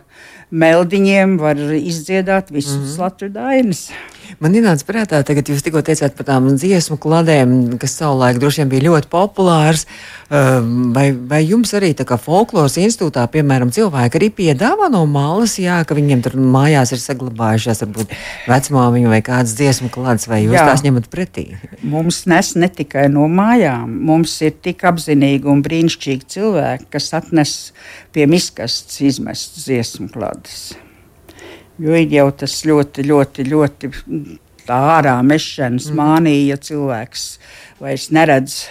meldiņiem 0.51 1.39
var 1.41 1.59
izdziedāt 1.77 2.53
visas 2.55 2.77
mm 2.77 2.85
-hmm. 2.87 3.01
Latvijas 3.03 3.33
dainas. 3.35 3.91
Man 4.43 4.57
ienāca 4.59 4.87
prātā, 4.89 5.23
tagad 5.27 5.49
jūs 5.51 5.65
tikko 5.65 5.83
teicāt 5.87 6.17
par 6.19 6.29
tām 6.29 6.49
dziesmu 6.55 6.99
kladēm, 7.01 7.77
kas 7.81 7.97
savulaik 8.01 8.41
droši 8.43 8.63
vien 8.63 8.73
bija 8.73 8.87
ļoti 8.91 9.13
populārs. 9.13 9.87
Um, 10.27 10.75
Vai, 10.97 11.11
vai 11.13 11.43
jums 11.45 11.71
arī 11.77 11.93
tā 11.97 12.07
kā 12.09 12.17
folkloras 12.21 12.77
institūtā, 12.81 13.27
piemēram, 13.31 13.71
cilvēki 13.75 14.19
arī 14.19 14.29
piedāvā 14.35 14.89
no 14.93 15.03
malas, 15.11 15.57
jā, 15.61 15.77
ka 15.87 15.97
viņiem 15.97 16.23
tur 16.25 16.37
mājās 16.41 16.93
ir 16.95 17.03
saglabājušās 17.03 17.83
varbūt 17.85 18.15
vecmāmiņu 18.51 19.13
vai 19.13 19.21
kādas 19.27 19.55
dziesmu 19.59 19.91
klādes, 19.95 20.29
vai 20.31 20.43
jūs 20.45 20.57
Jā. 20.57 20.65
tās 20.71 20.85
ņemat 20.87 21.11
pretī? 21.13 21.47
Mums 21.85 22.23
nes 22.31 22.55
ne 22.59 22.71
tikai 22.73 23.07
no 23.13 23.27
mājām, 23.31 23.93
mums 24.09 24.39
ir 24.47 24.57
tik 24.65 24.87
apzinīgi 24.89 25.51
un 25.53 25.63
brīnišķīgi 25.67 26.33
cilvēki, 26.37 26.91
kas 26.97 27.13
atnes 27.21 27.55
pie 28.17 28.29
miskastes 28.31 29.03
izmestas 29.05 29.69
dziesmu 29.69 30.11
klādes. 30.15 30.75
Jo 31.83 31.97
ir 31.99 32.13
jau 32.13 32.31
tas 32.33 32.57
ļoti, 32.65 33.05
ļoti, 33.05 33.45
ļoti 33.53 33.91
tā 34.67 34.81
ārā 34.97 35.19
mešanas 35.27 35.91
mm. 35.91 36.01
mānija, 36.01 36.55
ja 36.55 36.59
cilvēks 36.69 37.27
vairs 37.83 38.09
neredz 38.15 38.65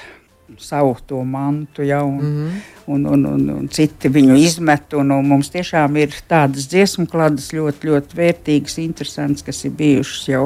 savu 0.61 0.95
to 1.07 1.23
mantu, 1.23 1.83
ja, 1.85 2.03
un, 2.05 2.19
mm. 2.21 2.61
un, 2.93 3.05
un, 3.05 3.25
un, 3.25 3.47
un 3.55 3.65
citi 3.73 4.09
viņu 4.11 4.37
izmet. 4.39 4.93
Un, 4.97 5.11
un 5.15 5.27
mums 5.27 5.49
tiešām 5.53 5.97
ir 6.01 6.15
tādas 6.29 6.69
dziesmu 6.71 7.07
klādes 7.11 7.51
ļoti, 7.55 7.89
ļoti 7.91 8.19
vērtīgas, 8.19 8.79
interesantas, 8.83 9.45
kas 9.45 9.65
ir 9.67 9.75
bijušas 9.77 10.29
jau 10.31 10.45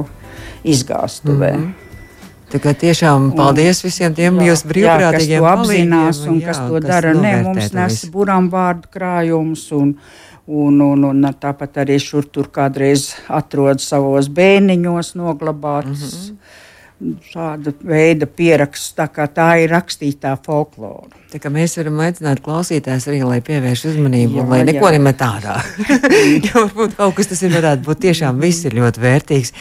izgāstuvē. 0.68 1.54
Mm. 1.60 1.78
Tā 2.50 2.58
kā 2.64 2.72
tiešām 2.74 3.28
paldies 3.38 3.84
visiem 3.86 4.14
tiem 4.18 4.40
jūsu 4.42 4.72
brīvprātīgiem 4.72 5.36
jā, 5.36 5.42
kas 5.44 5.44
to 5.44 5.50
apzinās 5.52 6.22
palīgiem, 6.24 6.32
un 6.32 6.40
jā, 6.40 6.48
kas 6.48 6.62
to 6.64 6.80
dara. 6.82 7.12
Nē, 7.14 7.34
mums 7.46 7.76
nes 7.78 8.00
burām 8.10 8.48
vārdu 8.50 8.90
krājumus. 8.96 9.68
Un, 9.78 9.92
Un, 10.50 10.80
un, 10.82 11.04
un 11.06 11.28
tāpat 11.38 11.76
arī 11.84 12.00
šur 12.02 12.26
tur 12.26 12.48
kādreiz 12.50 13.12
atrodas 13.30 13.86
savos 13.92 14.32
bēniņos 14.34 15.14
noglabātas. 15.20 16.16
Mm 16.16 16.24
-hmm. 16.24 16.38
Šāda 17.00 17.72
veida 17.88 18.28
pieraksts, 18.28 18.92
tā 18.98 19.06
tā 19.32 19.50
ir 19.64 19.72
rakstītā 19.72 20.34
folklora. 20.44 21.16
Tā 21.30 21.48
mēs 21.54 21.76
varam 21.78 22.00
aicināt 22.02 22.40
klausītājus 22.42 23.06
arī, 23.08 23.20
lai 23.24 23.38
pievērš 23.46 23.84
uzmanību, 23.92 24.40
Jā, 24.40 24.42
jā, 24.42 24.48
lai 24.50 24.58
neko 24.66 24.88
jā. 24.90 24.92
nemet 24.98 25.18
tādā. 25.22 25.60
jo 26.48 26.64
varbūt 26.66 26.96
kaut 26.98 27.14
kas 27.20 27.30
tas 27.30 27.44
ir, 27.46 27.54
varētu 27.54 27.86
būt 27.86 28.02
tiešām 28.08 28.40
viss 28.42 28.66
ir 28.66 28.74
ļoti 28.80 29.04
vērtīgs. 29.04 29.52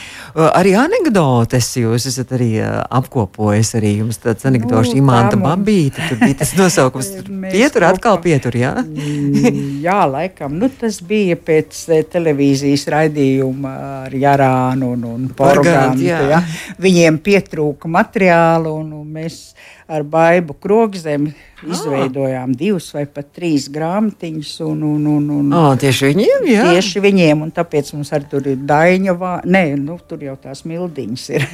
Arī 0.49 0.73
anekdotes 0.81 1.69
jūs 1.79 2.07
esat 2.09 2.33
arī 2.39 2.49
apkopojis, 2.65 3.75
arī 3.79 3.93
jums 4.01 4.19
tāds 4.25 4.49
anekdošs 4.49 4.95
Nu, 4.97 5.03
imanta 5.03 5.37
mums- 5.37 5.51
babīte, 5.61 6.09
tur 6.09 6.19
bija 6.25 6.39
tas 6.41 6.55
nosaukums, 6.59 7.13
pietur, 7.55 7.85
atkal 7.91 8.17
pietur, 8.25 8.57
jā? 8.59 8.73
Mm, 8.83 9.79
Jā, 9.85 10.01
laikam 10.11 10.57
nu, 10.59 10.71
tas 10.81 10.99
bija 11.07 11.37
pēc 11.39 11.85
televīzijas 12.11 12.89
raidījuma 12.97 13.75
ar 14.09 14.17
Jārānu 14.17 14.89
un, 14.97 15.05
un 15.13 15.29
Porgantu. 15.39 16.03
jā. 16.09 16.19
Ja. 16.33 16.41
Viņiem 16.83 17.21
pietrūka 17.29 17.91
materiālu, 17.93 18.73
un, 18.81 18.95
un 18.97 19.13
mēs 19.19 19.53
ar 19.89 20.05
Baibu 20.09 20.57
Krogzemi 20.61 21.35
izveidojām 21.67 22.53
divas 22.57 22.87
vai 22.95 23.05
pat 23.11 23.31
trīs 23.37 23.67
grāmatiņas. 23.73 24.53
Un, 24.65 24.83
un, 24.89 25.07
un, 25.13 25.29
un, 25.35 25.55
O, 25.59 25.63
tieši 25.81 26.11
viņiem, 26.13 26.49
jā. 26.49 26.67
Tieši 26.73 27.03
viņiem, 27.05 27.45
un 27.47 27.53
tāpēc 27.55 27.93
mums 27.97 28.13
arī 28.17 28.29
tur 28.31 28.49
ir 28.49 28.61
daļņa, 28.69 29.17
nē, 29.49 29.65
nu, 29.83 29.99
tur 30.09 30.25
jau 30.25 30.37
tās 30.41 30.65
mildiņas 30.69 31.29
ir. 31.35 31.47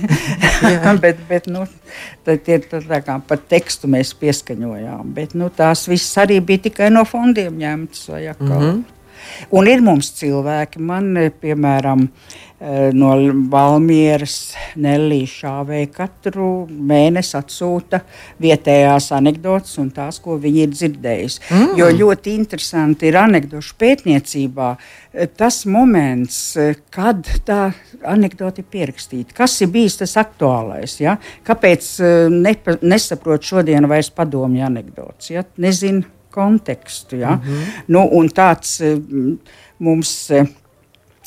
bet, 1.04 1.22
bet, 1.30 1.50
nu, 1.52 1.66
tad 2.26 2.50
ir 2.50 2.66
tā, 2.70 3.00
kā 3.06 3.18
par 3.28 3.42
tekstu 3.50 3.90
mēs 3.90 4.14
pieskaņojām. 4.20 5.14
Bet, 5.16 5.38
nu, 5.38 5.50
tās 5.54 5.87
viss 5.90 6.18
arī 6.20 6.40
bija 6.44 6.68
tikai 6.68 6.90
no 6.94 7.06
fondiem 7.08 7.56
ņemtas. 7.62 8.08
vai 8.12 8.26
atkal. 8.34 8.60
Mm 8.60 8.70
-hmm. 8.70 8.82
Un 9.54 9.68
ir 9.70 9.84
mums 9.84 10.12
cilvēki, 10.18 10.82
man 10.82 11.12
piemēram, 11.40 12.08
no 12.96 13.10
Valmieras 13.50 14.54
Nellija 14.80 15.28
Šāvēja 15.28 15.88
katru 15.92 16.46
mēnesi 16.70 17.34
atsūta 17.37 17.98
vietējās 18.40 19.10
anekdotas 19.12 19.74
un 19.82 19.90
tās, 19.92 20.20
ko 20.22 20.38
viņi 20.40 20.62
ir 20.62 20.70
dzirdējuši. 20.72 21.42
Mm. 21.50 21.74
Jo 21.76 21.90
ļoti 21.92 22.37
interesanti 22.38 23.10
ir 23.10 23.18
anekdošu 23.20 23.76
pētniecībā 23.80 24.70
tas 25.37 25.60
moments, 25.68 26.38
kad 26.94 27.28
tā 27.44 27.60
anekdote 28.06 28.64
ir 28.64 28.70
pierakstīta. 28.70 29.37
Kas 29.37 29.58
ir 29.60 29.70
bijis 29.74 30.00
tas 30.00 30.16
aktuālais? 30.22 30.96
Ja? 31.02 31.18
Kāpēc 31.44 31.90
nepa, 32.32 32.78
nesaprot 32.87 33.44
šodien 33.44 33.90
vairs 33.90 34.14
padomju 34.14 34.64
anekdotas? 34.70 35.34
Ja? 35.34 35.44
Nezinu 35.60 36.06
kontekstu. 36.34 37.16
Ja? 37.16 37.36
Mm 37.36 37.40
-hmm. 37.40 37.82
nu, 37.86 38.08
tāds 38.34 38.80
mums 39.78 40.30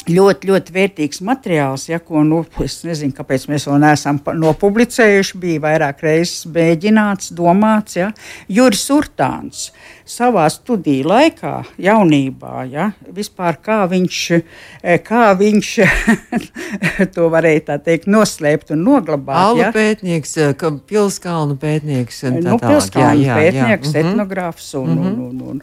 ļoti, 0.10 0.50
ļoti 0.52 0.74
vērtīgs 0.76 1.22
materiāls, 1.26 1.88
ja, 1.92 2.00
ko 2.04 2.24
nu, 2.28 2.44
es 2.64 2.80
nezinu, 2.88 3.16
kāpēc 3.18 3.48
mēs 3.52 3.68
vēl 3.70 3.82
neesam 3.84 4.20
nopublicējuši. 4.20 5.40
Bija 5.42 5.64
vairāk 5.68 6.04
reizes 6.06 6.48
mēģināts, 6.52 7.34
domāts. 7.38 7.98
Ja. 8.00 8.12
Juris 8.52 8.86
Urtāns 8.94 9.70
savā 10.08 10.46
studiju 10.52 11.10
laikā, 11.10 11.54
jaunībā, 11.84 12.62
ja, 12.72 12.92
vispār 13.12 13.58
kā 13.64 13.82
viņš, 13.92 14.20
eh, 14.38 15.02
kā 15.04 15.34
viņš 15.36 15.72
to 17.16 17.28
varēja 17.34 17.66
tā 17.72 17.78
teikt, 17.84 18.08
noslēpt 18.08 18.72
un 18.76 18.86
noglabāt. 18.88 19.42
Alu 19.50 19.66
ja. 19.66 19.72
pētnieks, 19.76 20.38
eh, 20.40 20.54
pilskalnu 20.88 21.58
pētnieks. 21.60 22.24
Nu, 22.38 22.56
pilskalnu 22.62 23.26
jā, 23.26 23.28
jā, 23.28 23.40
pētnieks, 23.42 23.92
jā. 23.92 24.04
Mhm. 24.04 24.14
etnogrāfs 24.14 24.70
un, 24.80 24.88
mm 24.88 25.04
-hmm. 25.04 25.20
un, 25.28 25.42
un, 25.42 25.42
un, 25.50 25.62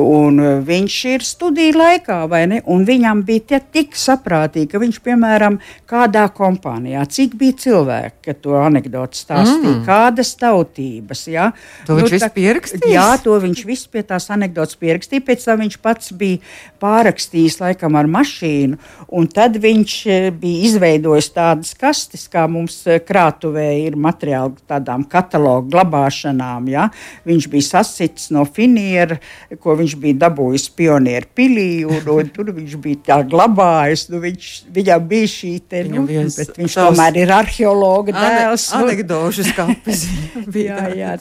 un, 0.00 0.40
un 0.40 0.64
viņš 0.66 0.98
ir 1.14 1.24
studiju 1.24 1.78
laikā, 1.78 2.24
vai 2.28 2.46
ne? 2.50 2.62
Un 2.66 2.84
viņam 2.86 3.22
bija 3.24 3.46
tie 3.46 3.59
tik 3.74 3.96
saprātīgi, 3.98 4.68
ka 4.72 4.80
viņš, 4.82 5.00
piemēram, 5.04 5.58
kādā 5.90 6.24
kompānijā, 6.34 7.02
cik 7.10 7.36
bija 7.40 7.56
cilvēki, 7.64 8.16
ka 8.26 8.34
to 8.38 8.56
anekdoti 8.60 9.20
stāstīja, 9.20 9.76
mm. 9.76 9.84
kādas 9.86 10.32
tautības. 10.40 11.26
Ja? 11.30 11.50
To 11.86 11.96
nu, 11.96 12.02
viņš 12.02 12.14
viss 12.16 12.34
pierakstīja? 12.36 12.92
Jā, 12.94 13.06
to 13.22 13.36
viņš 13.42 13.64
viss 13.68 13.90
pie 13.90 14.04
tās 14.06 14.30
anekdotas 14.32 14.78
pierakstīja. 14.80 15.24
Pēc 15.26 15.46
tam 15.46 15.62
viņš 15.64 15.78
pats 15.84 16.14
bija 16.16 16.40
pārrakstījis 16.82 17.60
laikam 17.60 17.98
ar 18.00 18.08
mašīnu, 18.10 18.78
un 19.16 19.28
tad 19.30 19.58
viņš 19.60 19.96
e, 20.06 20.18
bija 20.40 20.70
izveidojis 20.70 21.30
tādas 21.36 21.74
kastes, 21.78 22.26
kā 22.32 22.46
mums 22.50 22.80
e, 22.88 22.98
krātuvē 23.04 23.68
ir 23.84 23.98
materiāli 24.00 24.56
tādām 24.70 25.04
katalogu 25.10 25.70
glabāšanām. 25.74 26.70
Ja? 26.72 26.88
Viņš 27.28 27.50
bija 27.52 27.68
sasits 27.70 28.30
no 28.34 28.46
finiera, 28.48 29.20
ko 29.60 29.76
viņš 29.78 29.96
bija 30.00 30.22
dabūjis 30.26 30.68
pionieru 30.76 31.30
pilī, 31.36 31.68
un, 31.88 32.00
un 32.14 32.32
tur 32.34 32.52
viņš 32.56 32.76
bija 32.82 33.04
tā 33.10 33.20
glabājis. 33.50 34.08
Nu, 34.10 34.20
viņš, 34.22 34.48
viņam 34.70 35.06
bija 35.08 35.30
šī 35.30 35.52
te, 35.68 35.84
nu, 35.88 36.04
viens, 36.06 36.36
bet 36.38 36.56
viņš 36.58 36.76
tavs... 36.78 36.96
tomēr 36.96 37.18
ir 37.22 37.32
arheologa 37.34 38.14
dēls. 38.14 38.70
Ane, 38.74 38.84
anekdošu 38.86 39.46
skapis. 39.50 40.06
jā, 40.68 40.88
jā. 40.96 41.16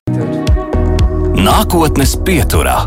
Nākotnes 1.39 2.18
pieturā. 2.26 2.84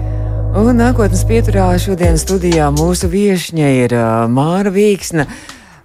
Un 0.58 0.76
nākotnes 0.76 1.24
pieturā 1.24 1.70
šodien 1.80 2.18
studijā 2.20 2.68
mūsu 2.74 3.08
viesņa 3.08 3.72
ir 3.86 3.96
uh, 3.96 4.06
Māra 4.28 4.72
Vīksna. 4.72 5.26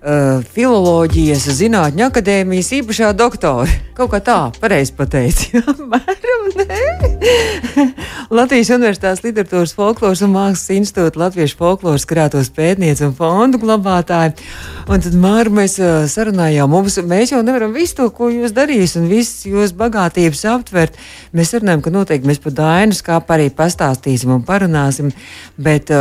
Uh, 0.07 0.43
filoloģijas 0.53 1.47
zinātņu 1.57 2.05
akadēmijas 2.05 2.69
īpašā 2.79 3.09
doktora. 3.17 3.71
Kaut 3.97 4.13
kā 4.13 4.21
tā, 4.23 4.39
pareizi 4.61 4.93
pateici. 4.95 5.63
Mēram, 5.91 6.51
nē. 6.61 7.06
Latvijas 8.37 8.69
Universitātes 8.75 9.23
literatūras 9.25 9.73
folkloras 9.77 10.21
un 10.25 10.33
mākslas 10.35 10.69
institūta 10.75 11.21
Latviešu 11.21 11.57
folkloras 11.59 12.05
krātos 12.07 12.49
pētniece 12.53 13.07
un 13.07 13.13
fondu 13.17 13.59
glabātāja. 13.61 14.35
Un 14.87 15.01
tad, 15.03 15.15
Māra, 15.19 15.51
mēs 15.51 15.77
sarunājām, 16.13 16.69
mums, 16.71 16.95
mēs 17.03 17.33
jau 17.33 17.41
nevaram 17.43 17.73
visu 17.75 17.97
to, 17.97 18.07
ko 18.15 18.29
jūs 18.31 18.53
darīs 18.55 18.95
un 18.99 19.09
visas 19.09 19.47
jūsu 19.49 19.75
bagātības 19.79 20.43
aptvert. 20.53 20.99
Mēs 21.35 21.51
runājam, 21.57 21.83
ka 21.83 21.93
noteikti 21.95 22.29
mēs 22.29 22.39
par 22.43 22.55
Dainu 22.55 22.95
skāpu 22.95 23.35
arī 23.35 23.49
pastāstīsim 23.55 24.31
un 24.37 24.45
parunāsim. 24.47 25.11
Bet, 25.59 25.91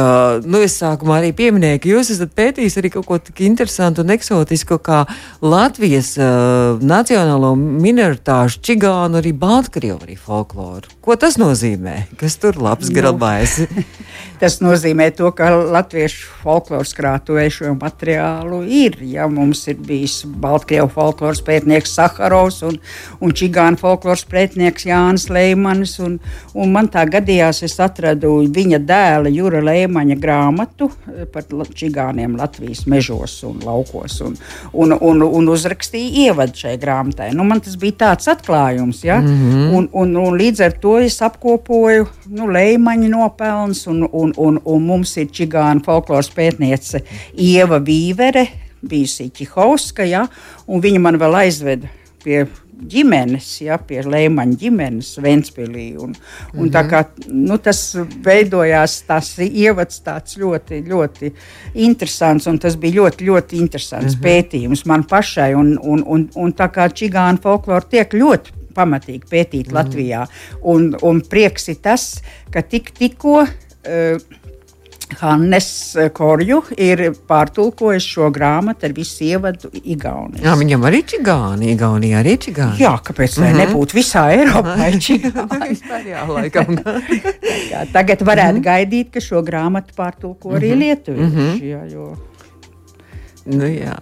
nu, 0.47 0.63
es 0.63 0.77
sākumā 0.83 1.21
arī 1.23 1.33
pieminēju, 1.37 1.83
ka 1.83 1.93
jūs 1.95 2.13
esat 2.15 2.37
pētījis 2.37 2.79
arī 2.83 2.93
kaut 2.95 3.09
ko 3.09 3.21
tik 3.23 3.43
interesantu 3.49 4.05
un 4.05 4.15
eksotisku 4.15 4.79
kā 4.85 5.03
Latvijas 5.43 6.13
uh, 6.21 6.79
nacionālo 6.79 7.57
minoritāšu, 7.57 8.63
čigānu, 8.71 9.19
arī 9.23 9.35
Baltkrievu 9.35 10.05
arī 10.05 10.19
folkloru. 10.21 10.95
Ko 11.07 11.15
tas 11.15 11.37
nozīmē? 11.39 12.09
Kas 12.19 12.35
tur 12.43 12.57
labs 12.59 12.91
nu, 12.91 12.97
grabājas? 12.99 13.61
tas 14.41 14.59
nozīmē 14.59 15.13
to, 15.15 15.31
ka 15.37 15.53
latviešu 15.55 16.33
folkloras 16.43 16.91
krātuvē 16.99 17.45
šo 17.53 17.77
materiālu 17.79 18.65
ir. 18.67 18.99
Ja 19.07 19.29
mums 19.31 19.63
ir 19.71 19.79
bijis 19.87 20.25
Baltkrievu 20.27 20.91
folkloras 20.91 21.39
pētnieks 21.47 21.95
Saharovs 21.95 22.59
un, 22.67 22.81
un 23.23 23.35
čigānu 23.39 23.79
folkloras 23.79 24.27
pētnieks 24.27 24.89
Jānis 24.91 25.29
Leimanis. 25.31 25.95
Un, 26.03 26.19
un 26.59 26.75
man 26.75 26.91
tā 26.91 27.07
gadījās, 27.07 27.63
es 27.69 27.79
atradu 27.79 28.41
viņa 28.59 28.83
dēla 28.83 29.31
Jura 29.31 29.63
Leimaņa 29.63 30.19
grāmatu 30.19 30.91
par 31.33 31.47
čigāniem 31.71 32.35
Latvijas 32.41 32.83
mežos 32.91 33.39
un 33.47 33.63
laukos 33.63 34.19
un, 34.27 34.35
un, 34.75 34.99
un, 34.99 35.23
un 35.23 35.55
uzrakstīju 35.55 36.27
ievadu 36.27 36.67
šai 36.67 36.75
grāmatai. 36.83 37.31
Nu, 37.37 37.47
man 37.47 37.63
tas 37.63 37.77
tas 37.77 37.81
bija 37.81 37.97
tāds 38.05 38.29
atklājums. 38.31 39.05
Ja? 39.05 39.21
Mm 39.21 39.27
-hmm. 39.27 39.75
un, 39.77 39.89
un, 39.93 40.17
un 40.17 40.39
līdz 40.39 40.65
ar 40.65 40.73
to 40.73 40.96
es 41.03 41.19
apkopoju 41.23 42.07
nu, 42.33 42.49
leimaņa 42.53 43.09
nopelnus, 43.13 43.87
un, 43.91 44.05
un, 44.13 44.33
un, 44.37 44.61
un 44.65 44.87
mums 44.87 45.17
ir 45.21 45.31
čigāna 45.35 45.83
folkloras 45.85 46.31
pētniece 46.35 47.03
Ieva 47.35 47.81
Vīvere, 47.83 48.47
bijusi 48.87 49.31
Čihovska, 49.35 50.07
ja? 50.07 50.27
un 50.67 50.85
viņa 50.85 51.03
man 51.03 51.19
vēl 51.21 51.41
aizveda 51.45 51.91
pie 52.25 52.45
ģimenes, 52.77 53.47
ja, 53.65 53.79
pie 53.81 54.03
Lēmaņa 54.05 54.59
ģimenes 54.61 55.15
Ventspīlī. 55.23 55.87
Un, 55.97 56.13
un 56.13 56.13
mm 56.13 56.61
-hmm. 56.61 56.73
tā 56.75 56.83
kā 56.91 57.05
nu, 57.29 57.59
tas 57.59 57.97
veidojās, 58.25 59.03
tas 59.07 59.33
ievads 59.39 60.03
tāds 60.05 60.37
ļoti, 60.37 60.83
ļoti 60.85 61.33
interesants, 61.75 62.47
un 62.47 62.59
tas 62.59 62.77
bija 62.77 63.01
ļoti, 63.01 63.25
ļoti 63.31 63.57
interesants 63.57 64.17
mm 64.17 64.21
-hmm. 64.21 64.27
pētījums 64.27 64.87
man 64.87 65.05
pašai. 65.05 65.55
Un, 65.55 65.79
un, 65.83 66.05
un, 66.07 66.29
un 66.35 66.53
tā 66.53 66.69
kā 66.69 66.91
čigāna 66.93 67.41
folklora 67.43 67.81
tiek 67.91 68.13
ļoti 68.13 68.66
pamatīgi 68.77 69.31
pētīt 69.31 69.71
mm. 69.71 69.77
Latvijā. 69.79 70.25
Un, 70.73 70.91
un 71.03 71.23
prieks 71.25 71.71
ir 71.73 71.81
tas, 71.83 72.09
ka 72.53 72.63
tik, 72.63 72.93
tikko 72.97 73.41
uh, 73.43 74.43
Hannes 75.21 75.69
Korju 76.13 76.59
ir 76.83 77.03
pārtulkojis 77.31 78.05
šo 78.11 78.29
grāmatu 78.35 78.89
ar 78.89 78.95
visu 78.97 79.23
ievadu 79.29 79.71
Igaunijā. 79.79 80.43
Jā, 80.45 80.55
viņam 80.59 80.87
arī 80.89 81.03
čigāni, 81.13 81.71
Igaunijā 81.77 82.21
arī 82.25 82.35
čigāni. 82.43 82.81
Jā, 82.83 82.97
kāpēc 83.07 83.39
mm 83.39 83.45
-hmm. 83.45 83.61
nebūtu 83.63 83.97
visā 83.97 84.27
Eiropā 84.35 84.91
čigāni? 84.99 85.79
jā, 86.13 86.27
laikam. 86.29 86.79
jā, 87.73 87.87
tagad 87.93 88.23
varētu 88.23 88.59
mm 88.59 88.63
-hmm. 88.63 88.65
gaidīt, 88.65 89.13
ka 89.13 89.21
šo 89.21 89.43
grāmatu 89.43 89.95
pārtulko 89.97 90.51
arī 90.51 90.75
mm 90.75 90.75
-hmm. 90.75 90.79
lietuvieši. 90.79 91.37
Mm 91.37 91.61
-hmm. 91.61 91.93
jo... 91.93 92.17
Nu, 93.47 93.63
jā, 93.71 93.93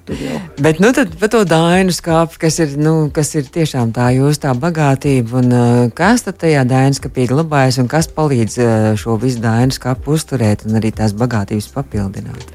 bet 0.56 0.78
nu, 0.80 0.88
par 1.20 1.28
to 1.28 1.42
dainu 1.44 1.92
skāpi, 1.92 2.38
kas 2.46 2.56
ir, 2.64 2.70
nu, 2.80 3.10
kas 3.12 3.34
ir 3.36 3.50
tiešām 3.52 3.90
tā 3.92 4.06
jūsu 4.16 4.40
tā 4.46 4.54
bagātība, 4.56 5.42
un 5.42 5.52
uh, 5.52 5.80
kas 5.92 6.24
tad 6.24 6.38
tajā 6.40 6.62
dainu 6.64 6.96
skapī 6.96 7.26
glabājas, 7.28 7.76
un 7.82 7.90
kas 7.92 8.08
palīdz 8.08 8.56
uh, 8.64 8.88
šo 8.96 9.18
visu 9.20 9.42
dainu 9.44 9.76
skāpu 9.76 10.16
uzturēt 10.16 10.64
un 10.64 10.80
arī 10.80 10.94
tās 10.96 11.12
bagātības 11.20 11.68
papildināt? 11.76 12.48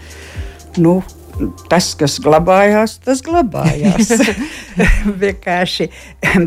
Nu, 0.82 0.98
tas, 1.70 1.92
kas 2.00 2.18
glabājās, 2.24 2.98
tas 3.04 3.22
glabājās. 3.26 4.12
Vienkārši 5.24 5.90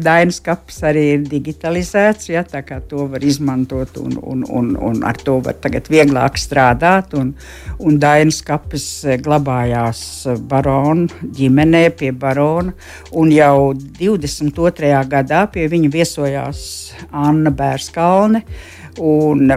Dainas 0.03 0.41
kaps 0.45 0.81
arī 0.89 1.05
ir 1.17 1.25
digitalizēts, 1.29 2.31
ja, 2.33 2.45
tā 2.49 2.63
kā 2.67 2.81
to 2.89 3.07
var 3.13 3.25
izmantot 3.25 3.99
un, 4.03 4.17
un, 4.19 4.45
un, 4.49 4.73
un 4.77 5.03
ar 5.09 5.19
to 5.21 5.39
var 5.45 5.59
tagad 5.63 5.89
vieglāk 5.93 6.39
strādāt. 6.41 7.17
Un, 7.19 7.35
un 7.83 7.99
Dainas 8.03 8.43
kapis 8.47 8.87
glabājās 9.23 10.03
barona 10.49 11.09
ģimenē 11.23 11.85
pie 11.99 12.13
barona, 12.13 12.75
un 13.17 13.33
jau 13.33 13.73
22. 13.75 14.93
gadā 15.11 15.47
pie 15.53 15.69
viņa 15.73 15.93
viesojās 15.93 16.63
Anna 17.11 17.53
Bērskalne. 17.55 18.45
Un 19.01 19.49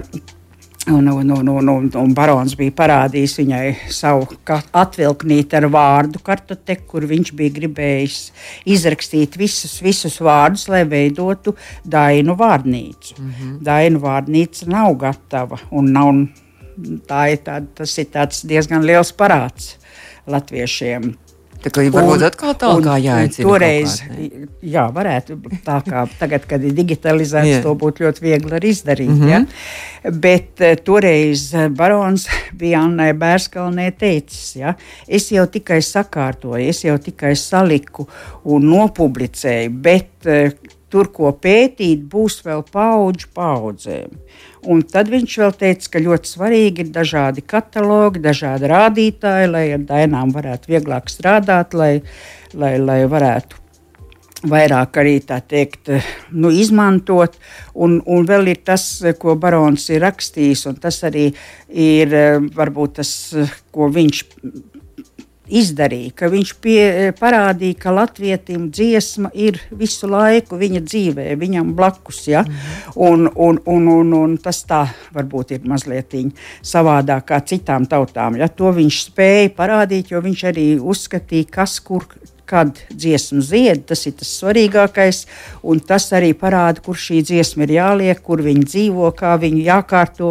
Un, 0.87 1.07
un, 1.07 1.29
un, 1.31 1.47
un, 1.47 1.69
un, 1.69 1.87
un 1.97 2.11
barons 2.13 2.53
bija 2.53 2.73
parādījis 2.77 3.39
viņai 3.39 3.63
savu 3.89 4.27
atvilknīti 4.45 5.57
ar 5.57 5.65
vārdu 5.73 6.21
kartoteku, 6.21 6.85
kur 6.91 7.07
viņš 7.09 7.31
bija 7.33 7.55
gribējis 7.55 8.19
izrakstīt 8.69 9.33
visus, 9.41 9.79
visus 9.81 10.19
vārdus, 10.21 10.67
lai 10.69 10.83
veidotu 10.85 11.55
dainu 11.81 12.37
vārnīcu. 12.37 13.17
Mm 13.17 13.31
-hmm. 13.31 13.57
Dainu 13.65 14.03
vārnīca 14.05 14.69
nav 14.69 14.93
gatava 15.01 15.57
un 15.71 15.91
nav, 15.97 16.13
tā 17.09 17.25
ir 17.33 17.41
tā, 17.41 17.63
tas 17.75 17.97
ir 17.97 18.13
diezgan 18.45 18.85
liels 18.85 19.13
parāds 19.13 19.77
latviešiem 20.27 21.15
Tā 21.65 21.71
kā 21.73 21.83
varbūt 21.89 22.23
atkal 22.27 22.53
tā 22.61 22.69
kā 22.85 22.95
jāicina. 23.01 23.45
Toreiz, 23.47 23.95
kārt, 24.03 24.51
jā, 24.61 24.83
varētu 24.93 25.37
tā 25.65 25.79
kā 25.87 26.03
tagad, 26.19 26.45
kad 26.49 26.61
ir 26.61 26.75
digitalizēts, 26.77 27.63
to 27.65 27.73
būtu 27.81 28.05
ļoti 28.05 28.21
viegli 28.21 28.53
arī 28.53 28.69
izdarīt. 28.75 29.09
Mm 29.09 29.21
-hmm. 29.21 29.31
ja? 29.31 30.11
Bet 30.11 30.61
uh, 30.61 30.75
toreiz 30.77 31.47
barons 31.73 32.27
bija 32.59 32.83
Annai 32.85 33.13
Bērskalnē 33.13 33.91
teicis, 33.97 34.55
ja? 34.55 34.75
es 35.07 35.31
jau 35.31 35.47
tikai 35.47 35.81
sakārtoju, 35.81 36.69
es 36.69 36.83
jau 36.83 36.97
tikai 36.97 37.35
saliku 37.35 38.07
un 38.43 38.69
nopublicēju, 38.69 39.69
bet 39.69 40.09
uh, 40.25 40.51
tur, 40.95 41.11
ko 41.11 41.33
pētīt, 41.35 42.05
būs 42.07 42.39
vēl 42.45 42.63
paudžu 42.71 43.27
paudzēm. 43.35 44.15
Un 44.71 44.81
tad 44.87 45.11
viņš 45.11 45.35
vēl 45.41 45.51
teica, 45.59 45.91
ka 45.91 46.01
ļoti 46.01 46.31
svarīgi 46.31 46.85
ir 46.85 46.93
dažādi 46.95 47.43
katalogi, 47.45 48.23
dažādi 48.23 48.71
rādītāji, 48.71 49.51
lai 49.51 49.67
ar 49.75 49.83
dainām 49.91 50.31
varētu 50.33 50.71
vieglāk 50.71 51.11
strādāt, 51.11 51.75
lai, 51.77 51.99
lai, 52.55 52.77
lai 52.79 53.03
varētu 53.11 53.61
vairāk 54.49 54.99
arī 55.01 55.15
teikt, 55.25 55.91
nu, 56.31 56.51
izmantot. 56.53 57.35
Un, 57.75 57.99
un 58.05 58.27
vēl 58.29 58.53
ir 58.53 58.61
tas, 58.65 58.85
ko 59.19 59.35
Barons 59.41 59.89
ir 59.91 60.03
rakstījis, 60.05 60.65
un 60.71 60.79
tas 60.81 61.01
arī 61.07 61.27
ir 61.69 62.15
varbūt 62.55 63.01
tas, 63.01 63.11
ko 63.75 63.89
viņš 63.93 64.23
izdarīja, 65.47 66.13
ka 66.17 66.29
viņš 66.31 66.53
pie, 66.61 66.81
parādīja, 67.19 67.77
ka 67.85 67.93
latvietim 67.93 68.69
dziesma 68.73 69.31
ir 69.33 69.59
visu 69.71 70.09
laiku 70.09 70.59
viņa 70.59 70.81
dzīvē, 70.85 71.27
viņam 71.39 71.73
blakus. 71.77 72.23
Ja? 72.31 72.43
Mm. 72.45 72.91
Un, 72.95 73.27
un, 73.35 73.61
un, 73.65 73.89
un, 73.95 74.13
un 74.19 74.37
tas 74.41 74.63
tā 74.67 74.85
varbūt 75.15 75.55
ir 75.57 75.67
mazliet 75.69 76.13
savādāk 76.65 77.27
kā 77.31 77.41
citām 77.45 77.85
tautām. 77.89 78.39
Ja? 78.39 78.49
To 78.49 78.71
viņš 78.75 79.01
spēja 79.09 79.51
parādīt, 79.57 80.13
jo 80.13 80.21
viņš 80.23 80.45
arī 80.51 80.69
uzskatīja, 80.79 81.51
kas 81.59 81.79
kur. 81.83 82.07
Kad 82.45 82.77
dziesma 82.93 83.41
zied, 83.41 83.87
tas 83.89 84.03
ir 84.05 84.13
tas 84.19 84.29
svarīgākais, 84.37 85.23
tas 85.89 86.03
arī 86.13 86.27
parāda, 86.37 86.77
kur 86.85 86.93
šī 86.93 87.23
dziesma 87.25 87.65
ir 87.65 87.73
jāliek, 87.73 88.21
kur 88.21 88.43
viņa 88.45 88.67
dzīvo, 88.67 89.07
kā 89.17 89.31
viņa 89.41 89.63
jākārto. 89.65 90.29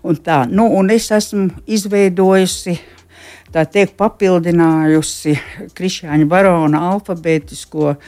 Un 0.00 0.20
tā. 0.24 0.46
nu, 0.48 0.64
un 0.72 0.88
es 0.88 1.10
esmu 1.12 1.50
izveidojusi 1.68 2.78
tā 3.54 3.64
tiek 3.70 3.92
papildinājusi 3.98 5.34
Krišāņa 5.76 6.26
barona 6.30 6.82
alfabētisko 6.92 7.92
e, 7.92 7.98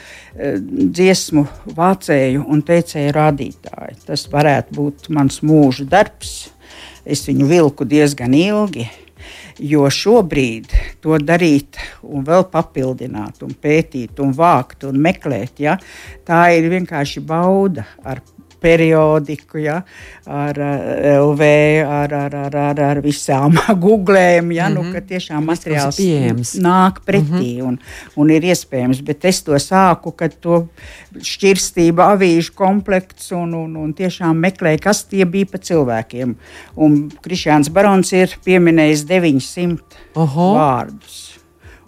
dziesmu 0.62 1.44
vācēju 1.76 2.46
un 2.46 2.64
teicēju 2.66 3.14
rādītāju. 3.16 4.00
Tas 4.06 4.26
varētu 4.32 4.78
būt 4.78 5.12
mans 5.14 5.42
mūža 5.46 5.86
darbs. 5.90 6.50
Es 7.02 7.24
viņu 7.26 7.48
vilku 7.50 7.86
diezgan 7.88 8.34
ilgi. 8.38 8.88
Jo 9.62 9.84
šobrīd 9.92 10.72
to 11.04 11.18
darīt, 11.20 11.76
un 12.02 12.24
vēl 12.26 12.46
papildināt, 12.50 13.42
un 13.44 13.52
pētīt, 13.52 14.16
un 14.24 14.32
vākt 14.34 14.86
un 14.88 14.96
meklēt, 15.02 15.60
ja, 15.62 15.76
tā 16.26 16.46
ir 16.56 16.70
vienkārši 16.72 17.22
bauda 17.26 17.84
ar 18.02 18.22
periodiku, 18.62 19.58
ja, 19.62 19.80
ar 20.26 20.58
LV, 20.58 21.48
ar, 21.86 22.14
ar, 22.14 22.36
ar, 22.44 22.56
ar, 22.62 22.82
ar 22.90 23.00
visām 23.04 23.58
googlēm. 23.84 24.52
Ja, 24.52 24.68
mm 24.68 24.72
-hmm. 24.72 24.74
nu, 24.74 24.82
mhm. 24.82 24.92
ka 24.92 25.00
tiešām 25.00 25.44
materiāls 25.46 26.54
nāk 26.62 27.02
pretī 27.06 27.58
mm 27.58 27.60
-hmm. 27.60 27.66
un, 27.66 27.78
un 28.16 28.30
ir 28.30 28.42
iespējams. 28.42 29.02
Bet 29.02 29.24
es 29.24 29.42
to 29.42 29.52
sāku, 29.52 30.12
kad 30.16 30.40
to 30.40 30.66
šķirstība, 31.18 32.14
avīžu 32.14 32.54
komplekts 32.54 33.32
un, 33.32 33.54
un, 33.54 33.76
un 33.76 33.92
tiešām 33.94 34.36
meklēju, 34.36 34.78
kas 34.82 35.04
tie 35.04 35.24
bija 35.24 35.46
pa 35.52 35.58
cilvēkiem. 35.58 36.34
Un 36.76 37.10
Krišjāns 37.22 37.70
Barons 37.70 38.12
ir 38.12 38.38
pieminējis 38.44 39.04
900 39.06 39.78
Oho. 40.14 40.54
vārdus 40.54 41.31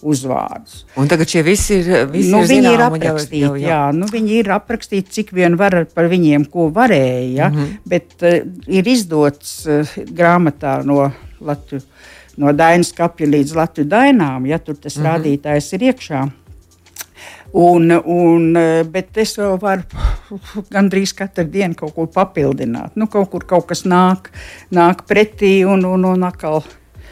uzvārdus. 0.04 0.84
Un 1.00 1.08
tagad 1.10 1.30
šie 1.30 1.42
visi 1.46 1.78
ir, 1.80 1.90
visi 2.12 2.32
nu, 2.32 2.42
ir 2.44 2.50
viņi 2.50 2.68
zinām, 2.68 2.76
ir 2.76 2.84
aprakstīti. 2.86 3.40
Jau, 3.40 3.54
jau, 3.54 3.62
jau. 3.62 3.70
Jā, 3.70 3.80
nu, 3.96 4.08
viņi 4.12 4.36
ir 4.42 4.52
aprakstīti, 4.54 5.16
cik 5.18 5.32
vien 5.36 5.56
var 5.60 5.80
par 5.94 6.10
viņiem, 6.12 6.46
ko 6.52 6.68
varēja. 6.74 7.32
Ja? 7.34 7.50
Mm 7.50 7.56
-hmm. 7.56 7.74
Bet 7.94 8.22
uh, 8.22 8.38
ir 8.66 8.88
izdots 8.88 9.66
uh, 9.66 9.96
grāmatā 10.12 10.82
no 10.84 11.10
Latvijas. 11.40 11.88
No 12.36 12.52
Dainas 12.52 12.92
kapja 12.92 13.26
līdz 13.30 13.54
Latvijas 13.54 13.88
dainām, 13.88 14.46
ja 14.46 14.58
tur 14.58 14.74
tas 14.74 14.96
mm 14.96 15.04
-hmm. 15.04 15.10
rādītājs 15.10 15.74
ir 15.74 15.82
iekšā. 15.82 16.28
Un, 17.54 17.90
un, 18.04 18.56
eh, 18.56 18.82
bet 18.82 19.16
es 19.22 19.36
vēl 19.38 19.60
varu 19.62 19.82
gandrīz 20.74 21.12
katru 21.14 21.44
dienu 21.46 21.76
kaut 21.78 21.94
ko 21.94 22.06
papildināt. 22.10 22.96
Nu, 22.98 23.06
kaut 23.06 23.30
kur 23.30 23.44
kaut 23.46 23.68
kas 23.68 23.84
nāk, 23.86 24.32
nāk 24.74 25.04
pretī 25.06 25.62
un, 25.62 25.84
un, 25.84 26.04
un 26.04 26.26
atkal 26.26 26.64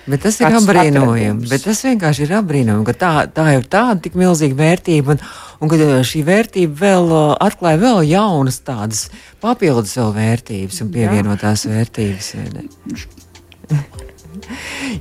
Bet 0.07 0.25
tas 0.27 0.41
ir 0.43 0.57
apbrīnojami. 0.59 1.47
Tas 1.62 1.83
vienkārši 1.87 2.27
ir 2.27 2.35
apbrīnojami, 2.41 2.87
ka 2.88 2.95
tā, 2.99 3.12
tā 3.31 3.47
ir 3.55 3.67
tāda 3.71 4.01
tik 4.03 4.17
milzīga 4.19 4.59
vērtība, 4.59 5.15
un, 5.15 5.27
un 5.62 5.71
ka 5.71 5.79
uh, 5.79 5.97
šī 6.07 6.25
vērtība 6.27 6.81
vēl 6.83 7.11
uh, 7.12 7.35
atklāja 7.47 7.83
vēl 7.85 8.03
jaunas 8.11 8.59
tādas 8.67 9.07
papildus 9.43 9.95
vēl 10.01 10.15
vērtības 10.19 10.83
un 10.83 10.95
pievienotās 10.97 11.67
Jā. 11.69 11.77
vērtības. 11.77 12.33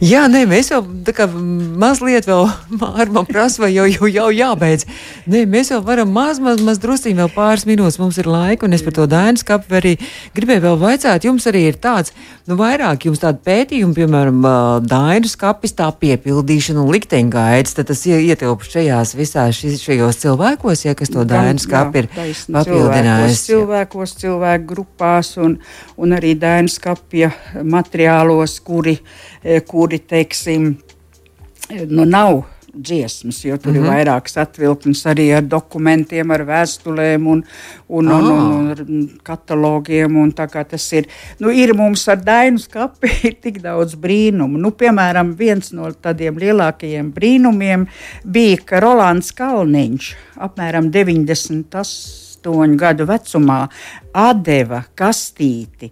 Jā, 0.02 0.26
nē, 0.32 0.44
mēs 0.50 0.72
jau 0.72 0.82
tā 1.06 1.14
kā 1.16 1.26
mazliet 1.30 2.26
vēl 2.28 2.48
mārmam 2.82 3.28
prasa, 3.28 3.62
vai 3.64 3.72
jau, 3.74 3.86
jau, 3.88 4.10
jau 4.12 4.28
jābeidz. 4.34 4.86
Nē, 5.32 5.44
mēs 5.50 5.72
jau 5.72 5.80
varam 5.86 6.12
maz, 6.12 6.42
maz, 6.44 6.62
maz 6.66 6.80
drusciņ 6.84 7.16
vēl 7.22 7.32
pāris 7.36 7.64
minūtes, 7.70 8.00
mums 8.02 8.20
ir 8.20 8.28
laika, 8.32 8.68
un 8.68 8.76
es 8.76 8.84
par 8.84 8.96
to 8.98 9.08
Dainas 9.12 9.46
kapu 9.48 9.78
arī 9.80 9.94
gribēju 10.36 10.66
vēl 10.66 10.80
vaicāt. 10.82 11.28
Jums 11.28 11.48
arī 11.50 11.64
ir 11.70 11.80
tāds, 11.82 12.16
nu, 12.50 12.58
vairāk 12.60 13.08
jums 13.08 13.22
tādu 13.24 13.40
pētījumu, 13.48 13.96
piemēram, 13.98 14.42
Dainas 14.90 15.38
kapis 15.40 15.76
tā 15.80 15.88
piepildīšana 16.04 16.84
un 16.84 16.92
likteņgaids, 16.96 17.78
tad 17.78 17.92
tas 17.92 18.04
ietilpst 18.08 18.78
šajās 18.78 19.16
visās 19.20 19.62
šis, 19.62 19.80
šajos 19.86 20.22
cilvēkos, 20.26 20.86
ja 20.88 20.96
kas 20.98 21.14
to 21.14 21.26
Dainas 21.30 21.70
kapi 21.72 22.04
ir 22.04 22.12
papildinājis. 22.12 23.46
Cilvēkos, 23.48 23.48
cilvēkos, 23.48 24.18
cilvēku 24.26 24.70
grupās 24.74 25.34
un, 25.40 25.58
un 26.02 26.20
arī 26.20 26.36
Dainas 26.40 26.80
kapja 26.84 27.32
materiālos, 27.64 28.60
kuri 28.66 29.00
E, 29.02 29.21
kuri, 29.68 30.00
teiksim, 30.00 30.74
nu, 31.88 32.06
nav 32.06 32.44
dziesmas, 32.74 33.46
jo 33.46 33.58
tur 33.58 33.72
mm 33.72 33.78
-hmm. 33.78 33.80
ir 33.80 33.84
mhm. 33.84 33.92
vairākas 33.92 34.38
atvilknes 34.38 35.06
arī 35.06 35.36
ar 35.38 35.44
dokumentiem, 35.44 36.32
ar 36.32 36.40
vēstulēm 36.40 37.28
un, 37.28 37.44
un, 37.88 38.12
oh. 38.12 38.18
un, 38.18 38.32
un, 38.32 38.72
ah. 38.72 38.80
un 38.80 39.10
katalogiem. 39.24 40.18
Un 40.18 40.32
tas 40.32 40.94
ir, 40.94 41.08
nu, 41.40 41.52
ir 41.52 41.74
mums 41.74 42.08
ar 42.08 42.24
Dainu 42.24 42.60
skapi 42.60 43.12
ir 43.28 43.36
tik 43.42 43.62
daudz 43.62 43.96
brīnumu. 43.96 44.58
Nu, 44.58 44.72
piemēram, 44.72 45.36
viens 45.38 45.72
no 45.72 45.92
tādiem 45.92 46.38
lielākajiem 46.38 47.12
brīnumiem 47.14 47.88
bija, 48.24 48.58
ka 48.66 48.80
Rolands 48.80 49.32
Kalniņš 49.32 50.16
apmēram 50.38 50.92
98 50.92 52.76
gadu 52.76 53.06
vecumā 53.06 53.68
atdeva 54.14 54.84
kastīti 54.96 55.92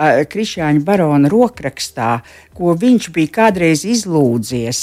Krišāņa 0.00 0.80
barona 0.84 1.28
rokrakstā, 1.28 2.20
ko 2.56 2.72
viņš 2.76 3.08
bija 3.12 3.30
kādreiz 3.34 3.82
izlūdzies 3.88 4.78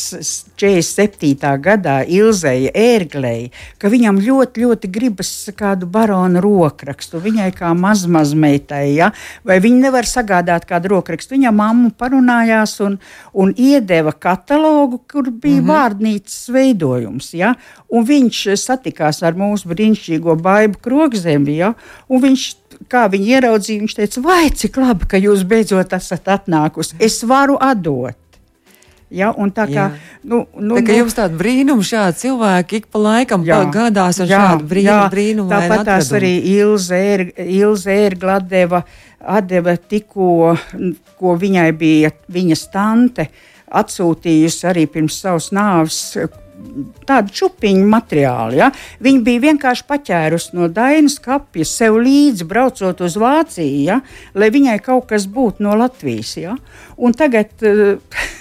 47. 0.57 1.51
gadā 1.61 1.95
Ilzēja 2.05 2.71
ērglei, 2.77 3.49
ka 3.81 3.89
viņam 3.93 4.19
ļoti, 4.21 4.63
ļoti 4.65 4.89
gribas 4.93 5.31
kādu 5.57 5.89
barona 5.89 6.41
rokrakstu. 6.43 7.21
Viņai 7.21 7.49
kā 7.57 7.73
mazmazmeitai, 7.77 8.83
ja? 8.95 9.11
vai 9.45 9.59
viņa 9.63 9.87
nevar 9.87 10.09
sagādāt 10.09 10.65
kādu 10.69 10.93
rokrakstu. 10.95 11.35
Viņa 11.37 11.53
mamma 11.53 11.89
parunājās 11.97 12.77
un, 12.85 12.99
un 13.33 13.53
iedeva 13.57 14.13
katalogu, 14.13 15.01
kur 15.09 15.31
bija 15.31 15.61
mm 15.61 15.65
-hmm. 15.65 15.73
vārdnīcas 15.73 16.39
veidojums. 16.53 17.33
Ja? 17.33 17.55
Un 17.89 18.05
viņš 18.05 18.45
satikās 18.57 19.23
ar 19.23 19.33
mūsu 19.33 19.69
brīnišķīgo 19.73 20.37
baibu 20.41 20.77
krogzemi, 20.81 21.57
ja? 21.57 21.73
un 22.09 22.21
viņš 22.21 22.47
kā 22.91 23.07
viņi 23.11 23.33
ieraudzīja, 23.37 23.83
viņš 23.83 23.97
teica, 23.97 24.23
vai 24.25 24.45
cik 24.53 24.79
labi, 24.81 25.09
ka 25.09 25.19
jūs 25.21 25.43
beidzot 25.47 25.97
esat 25.97 26.29
atnākusi. 26.37 26.97
Es 27.03 27.19
varu 27.27 27.57
atdot. 27.61 28.17
Ja, 29.07 29.29
tā 29.55 29.63
kā, 29.69 29.71
jā. 29.71 29.83
nu, 30.27 30.41
nu, 30.59 30.75
tā 30.75 30.81
kā 30.83 30.91
nu, 30.91 30.97
jums 30.99 31.13
tāda 31.15 31.37
brīnuma, 31.39 31.83
šādi 31.87 32.19
cilvēki 32.25 32.81
ik 32.81 32.89
pa 32.91 32.99
laikam 32.99 33.45
jā, 33.47 33.61
gādās 33.71 34.19
ar 34.19 34.27
jā, 34.27 34.39
šādu 34.41 34.67
brīnumu. 34.67 35.05
brīnumu 35.13 35.53
tāpat 35.53 35.85
tās 35.87 36.09
arī 36.17 36.33
Ilze 36.51 37.95
Ērgladeva 37.95 38.81
atdeva 39.23 39.77
tikko, 39.79 40.57
ko 41.15 41.37
viņai 41.39 41.69
bija 41.79 42.11
viņas 42.35 42.65
tante 42.73 43.29
atsūtījusi 43.79 44.67
arī 44.67 44.83
pirms 44.91 45.21
savas 45.23 45.53
nāves 45.55 46.01
tādu 47.07 47.33
čupiņu 47.33 47.85
materiālu. 47.89 48.57
Ja? 48.59 48.69
Viņa 49.03 49.21
bija 49.25 49.43
vienkārši 49.47 49.85
paķērusi 49.89 50.57
no 50.57 50.69
Dainas 50.71 51.17
kapjas 51.23 51.73
sev 51.77 51.99
līdzi, 52.03 52.47
braucot 52.49 53.01
uz 53.05 53.17
Vāciju, 53.19 53.83
ja? 53.87 53.99
lai 54.37 54.49
viņai 54.53 54.77
kaut 54.85 55.07
kas 55.11 55.27
būtu 55.31 55.65
no 55.65 55.75
Latvijas. 55.79 56.35
Ja? 56.39 56.57
Un 56.97 57.15
tagad 57.17 57.53
uh, 57.67 57.97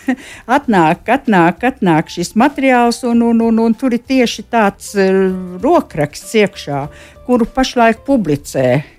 atnāk, 0.58 1.06
atnāk, 1.12 1.64
atnāk 1.70 2.12
šis 2.12 2.34
materiāls, 2.38 3.02
un, 3.08 3.24
un, 3.30 3.44
un, 3.50 3.62
un 3.66 3.78
tur 3.78 3.96
ir 3.96 4.04
tieši 4.06 4.46
tāds 4.50 4.94
uh, 4.96 5.22
rokraksts 5.62 6.36
iekšā, 6.42 6.84
kuru 7.26 7.48
pašlaik 7.52 8.04
publicē 8.06 8.95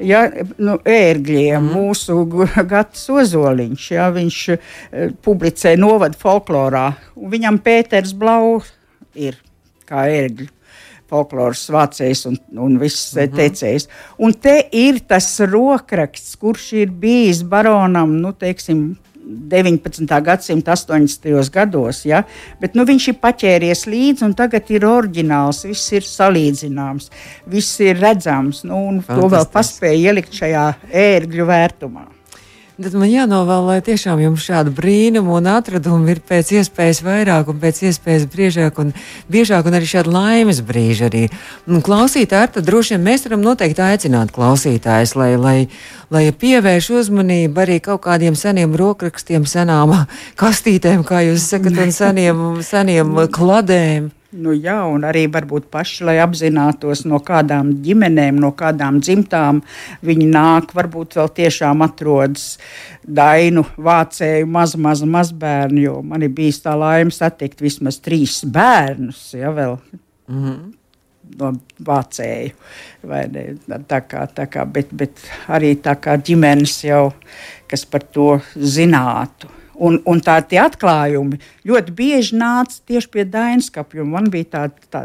ja, 0.00 0.24
nu, 0.58 0.78
ērgļiem, 0.84 1.62
mm. 1.62 1.72
mūsu 1.74 2.24
Gatis 2.72 3.08
Ozoliņš. 3.12 3.88
Ja, 3.94 4.10
viņš 4.14 4.42
uh, 4.54 4.60
publicē 5.24 5.76
novadu 5.80 6.18
folklorā, 6.20 6.90
viņam 7.16 7.60
Pēters 7.64 8.14
Blau 8.18 8.60
ir 9.18 9.40
kā 9.88 10.06
ērgļu 10.12 10.52
folkloras 11.08 11.64
vācējs 11.72 12.26
un, 12.28 12.36
un 12.60 12.76
viss 12.80 13.14
mm 13.14 13.22
-hmm. 13.22 13.36
teicējs. 13.38 13.88
Un 14.18 14.34
te 14.34 14.56
ir 14.72 15.00
tas 15.08 15.28
rokraksts, 15.40 16.36
kurš 16.36 16.72
ir 16.82 16.90
bijis 16.90 17.42
baronam, 17.42 18.18
nu, 18.20 18.32
teiksim, 18.32 18.96
19. 19.28 20.20
gadsimta 20.24 20.72
80. 20.72 21.50
gados, 21.52 22.02
ja? 22.08 22.22
bet 22.60 22.76
nu, 22.78 22.86
viņš 22.88 23.08
ir 23.12 23.18
paķēries 23.22 23.86
līdzi, 23.90 24.24
un 24.28 24.36
tagad 24.38 24.70
ir 24.72 24.86
oriģināls, 24.88 25.64
viss 25.68 25.92
ir 25.96 26.06
salīdzināms, 26.08 27.10
viss 27.52 27.80
ir 27.84 28.00
redzams, 28.00 28.64
nu, 28.68 29.02
to 29.06 29.28
vēl 29.28 29.50
paspēja 29.52 30.12
ielikt 30.12 30.38
šajā 30.40 30.68
ērgļu 31.08 31.48
vērtumā. 31.52 32.17
Tad 32.78 32.94
man 32.94 33.08
jānovēl, 33.10 33.64
lai 33.66 33.76
tiešām 33.82 34.20
jums 34.22 34.44
šādu 34.46 34.70
brīnumu 34.70 35.32
un 35.34 35.48
atradumu 35.50 36.12
ir 36.12 36.20
pēc 36.22 36.52
iespējas 36.60 37.00
vairāk 37.02 37.48
un 37.50 37.56
pēc 37.58 37.80
iespējas 37.88 38.28
biežāk 38.30 38.76
un 38.78 38.92
biežāk 39.26 39.66
un 39.66 39.74
arī 39.74 39.88
šādi 39.90 40.12
laimes 40.14 40.60
brīži 40.62 41.08
arī. 41.08 41.22
Un 41.66 41.82
klausītāji, 41.82 42.52
tad 42.54 42.68
droši 42.68 42.94
vien 42.94 43.02
mēs 43.08 43.26
varam 43.26 43.42
noteikti 43.42 43.82
aicināt 43.82 44.30
klausītājus, 44.36 45.16
lai, 45.18 45.32
lai, 45.34 45.56
lai 46.14 46.22
pievērš 46.30 46.92
uzmanību 47.00 47.64
arī 47.64 47.80
kaut 47.82 48.04
kādiem 48.06 48.38
seniem 48.38 48.78
rokrakstiem, 48.78 49.42
senām 49.42 49.96
kastītēm, 50.38 51.02
kā 51.08 51.24
jūs 51.26 51.50
sakat, 51.50 51.82
un 51.82 51.90
seniem, 51.98 52.46
seniem 52.62 53.24
kladēm. 53.34 54.12
Nu, 54.28 54.52
jā, 54.52 54.76
un 54.84 55.06
arī 55.08 55.22
varbūt 55.32 55.70
paši, 55.72 56.02
lai 56.04 56.18
apzinātos, 56.20 57.06
no 57.08 57.16
kādām 57.24 57.70
ģimenēm, 57.80 58.36
no 58.36 58.50
kādām 58.52 58.98
dzimtām 59.00 59.62
viņi 60.04 60.26
nāk. 60.28 60.74
Varbūt 60.76 61.16
vēl 61.16 61.30
tiešām 61.38 61.80
atrodas 61.86 62.58
dainu 63.08 63.64
vācēju 63.80 64.50
maz, 64.52 64.76
maz, 64.76 65.00
mazbērnu, 65.00 65.80
jo 65.80 66.00
man 66.04 66.26
ir 66.26 66.34
bijis 66.36 66.60
tā 66.60 66.76
laime 66.76 67.14
satikt 67.14 67.64
vismaz 67.64 68.02
trīs 68.04 68.42
bērnus. 68.44 69.30
Ja, 69.32 69.54
vēl. 69.56 69.78
Mm 70.28 70.44
-hmm 70.44 70.74
no 71.38 71.52
vācēju. 71.84 72.50
Tā 73.88 74.00
kā, 74.08 74.24
tā 74.34 74.46
kā, 74.46 74.64
bet, 74.64 74.92
bet 74.92 75.22
arī 75.48 75.74
tā 75.82 75.94
kā 76.00 76.16
ģimenes 76.16 76.84
jau, 76.84 77.12
kas 77.68 77.84
par 77.84 78.06
to 78.14 78.40
zinātu. 78.56 79.57
Un, 79.78 80.00
un 80.10 80.20
tā 80.24 80.40
tie 80.42 80.58
atklājumi 80.58 81.38
ļoti 81.68 81.92
bieži 81.94 82.38
nāca 82.38 82.80
tieši 82.90 83.10
pie 83.14 83.24
Dainskapja. 83.30 84.04
Man 84.04 84.26
bija 84.32 84.50
tāda 84.56 84.88
tā 84.90 85.02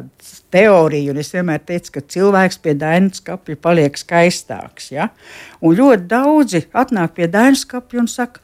teorija, 0.54 1.14
un 1.14 1.22
es 1.22 1.30
vienmēr 1.34 1.62
teicu, 1.62 1.92
ka 1.98 2.06
cilvēks 2.16 2.58
pie 2.64 2.74
Dainskapja 2.82 3.60
paliek 3.62 3.98
skaistāks. 4.00 4.90
Ja? 4.96 5.12
Un 5.62 5.78
ļoti 5.78 6.08
daudzi 6.10 6.64
atnāk 6.74 7.14
pie 7.20 7.30
Dainskapja 7.30 8.02
un 8.02 8.10
saka, 8.10 8.42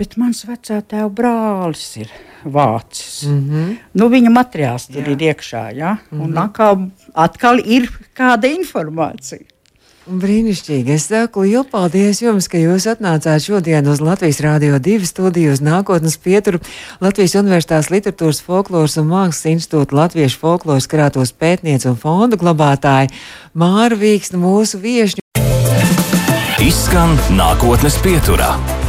bet 0.00 0.16
mans 0.20 0.44
vecā 0.48 0.80
tēva 0.80 1.08
brālis 1.12 1.86
ir 2.00 2.12
vācis. 2.44 3.26
Mm 3.28 3.40
-hmm. 3.48 3.76
nu, 3.94 4.08
viņa 4.08 4.30
materiāls 4.32 4.86
tur 4.88 5.02
Jā. 5.02 5.10
ir 5.12 5.24
iekšā, 5.28 5.64
ja? 5.76 5.96
mm 5.96 6.18
-hmm. 6.18 6.24
un 6.24 6.38
atkal, 6.38 6.90
atkal 7.14 7.60
ir 7.64 7.88
kāda 8.16 8.48
informācija. 8.48 9.44
Brīnišķīgi. 10.10 10.96
Es 10.96 11.06
saku 11.06 11.44
lielu 11.46 11.62
paldies 11.70 12.18
jums, 12.22 12.48
ka 12.50 12.58
jūs 12.58 12.88
atnācāt 12.90 13.44
šodien 13.44 13.86
uz 13.86 14.00
Latvijas 14.02 14.40
Rādio 14.42 14.80
2 14.82 15.06
studiju 15.06 15.52
uz 15.54 15.62
nākotnes 15.62 16.18
pieturu 16.18 16.58
Latvijas 17.04 17.36
Universitātes 17.38 17.92
literatūras 17.94 18.42
folkloras 18.42 18.98
un 18.98 19.06
mākslas 19.12 19.46
institūta 19.52 19.94
Latviešu 20.00 20.42
folkloras 20.42 20.90
krātos 20.90 21.30
pētniece 21.30 21.92
un 21.92 22.00
fondu 22.00 22.40
glabātāja 22.40 23.12
Māra 23.54 23.94
Vīksna 23.94 24.42
mūsu 24.42 24.82
viešņu. 24.82 25.22
Izskan 26.66 27.14
nākotnes 27.38 28.02
pieturā. 28.02 28.79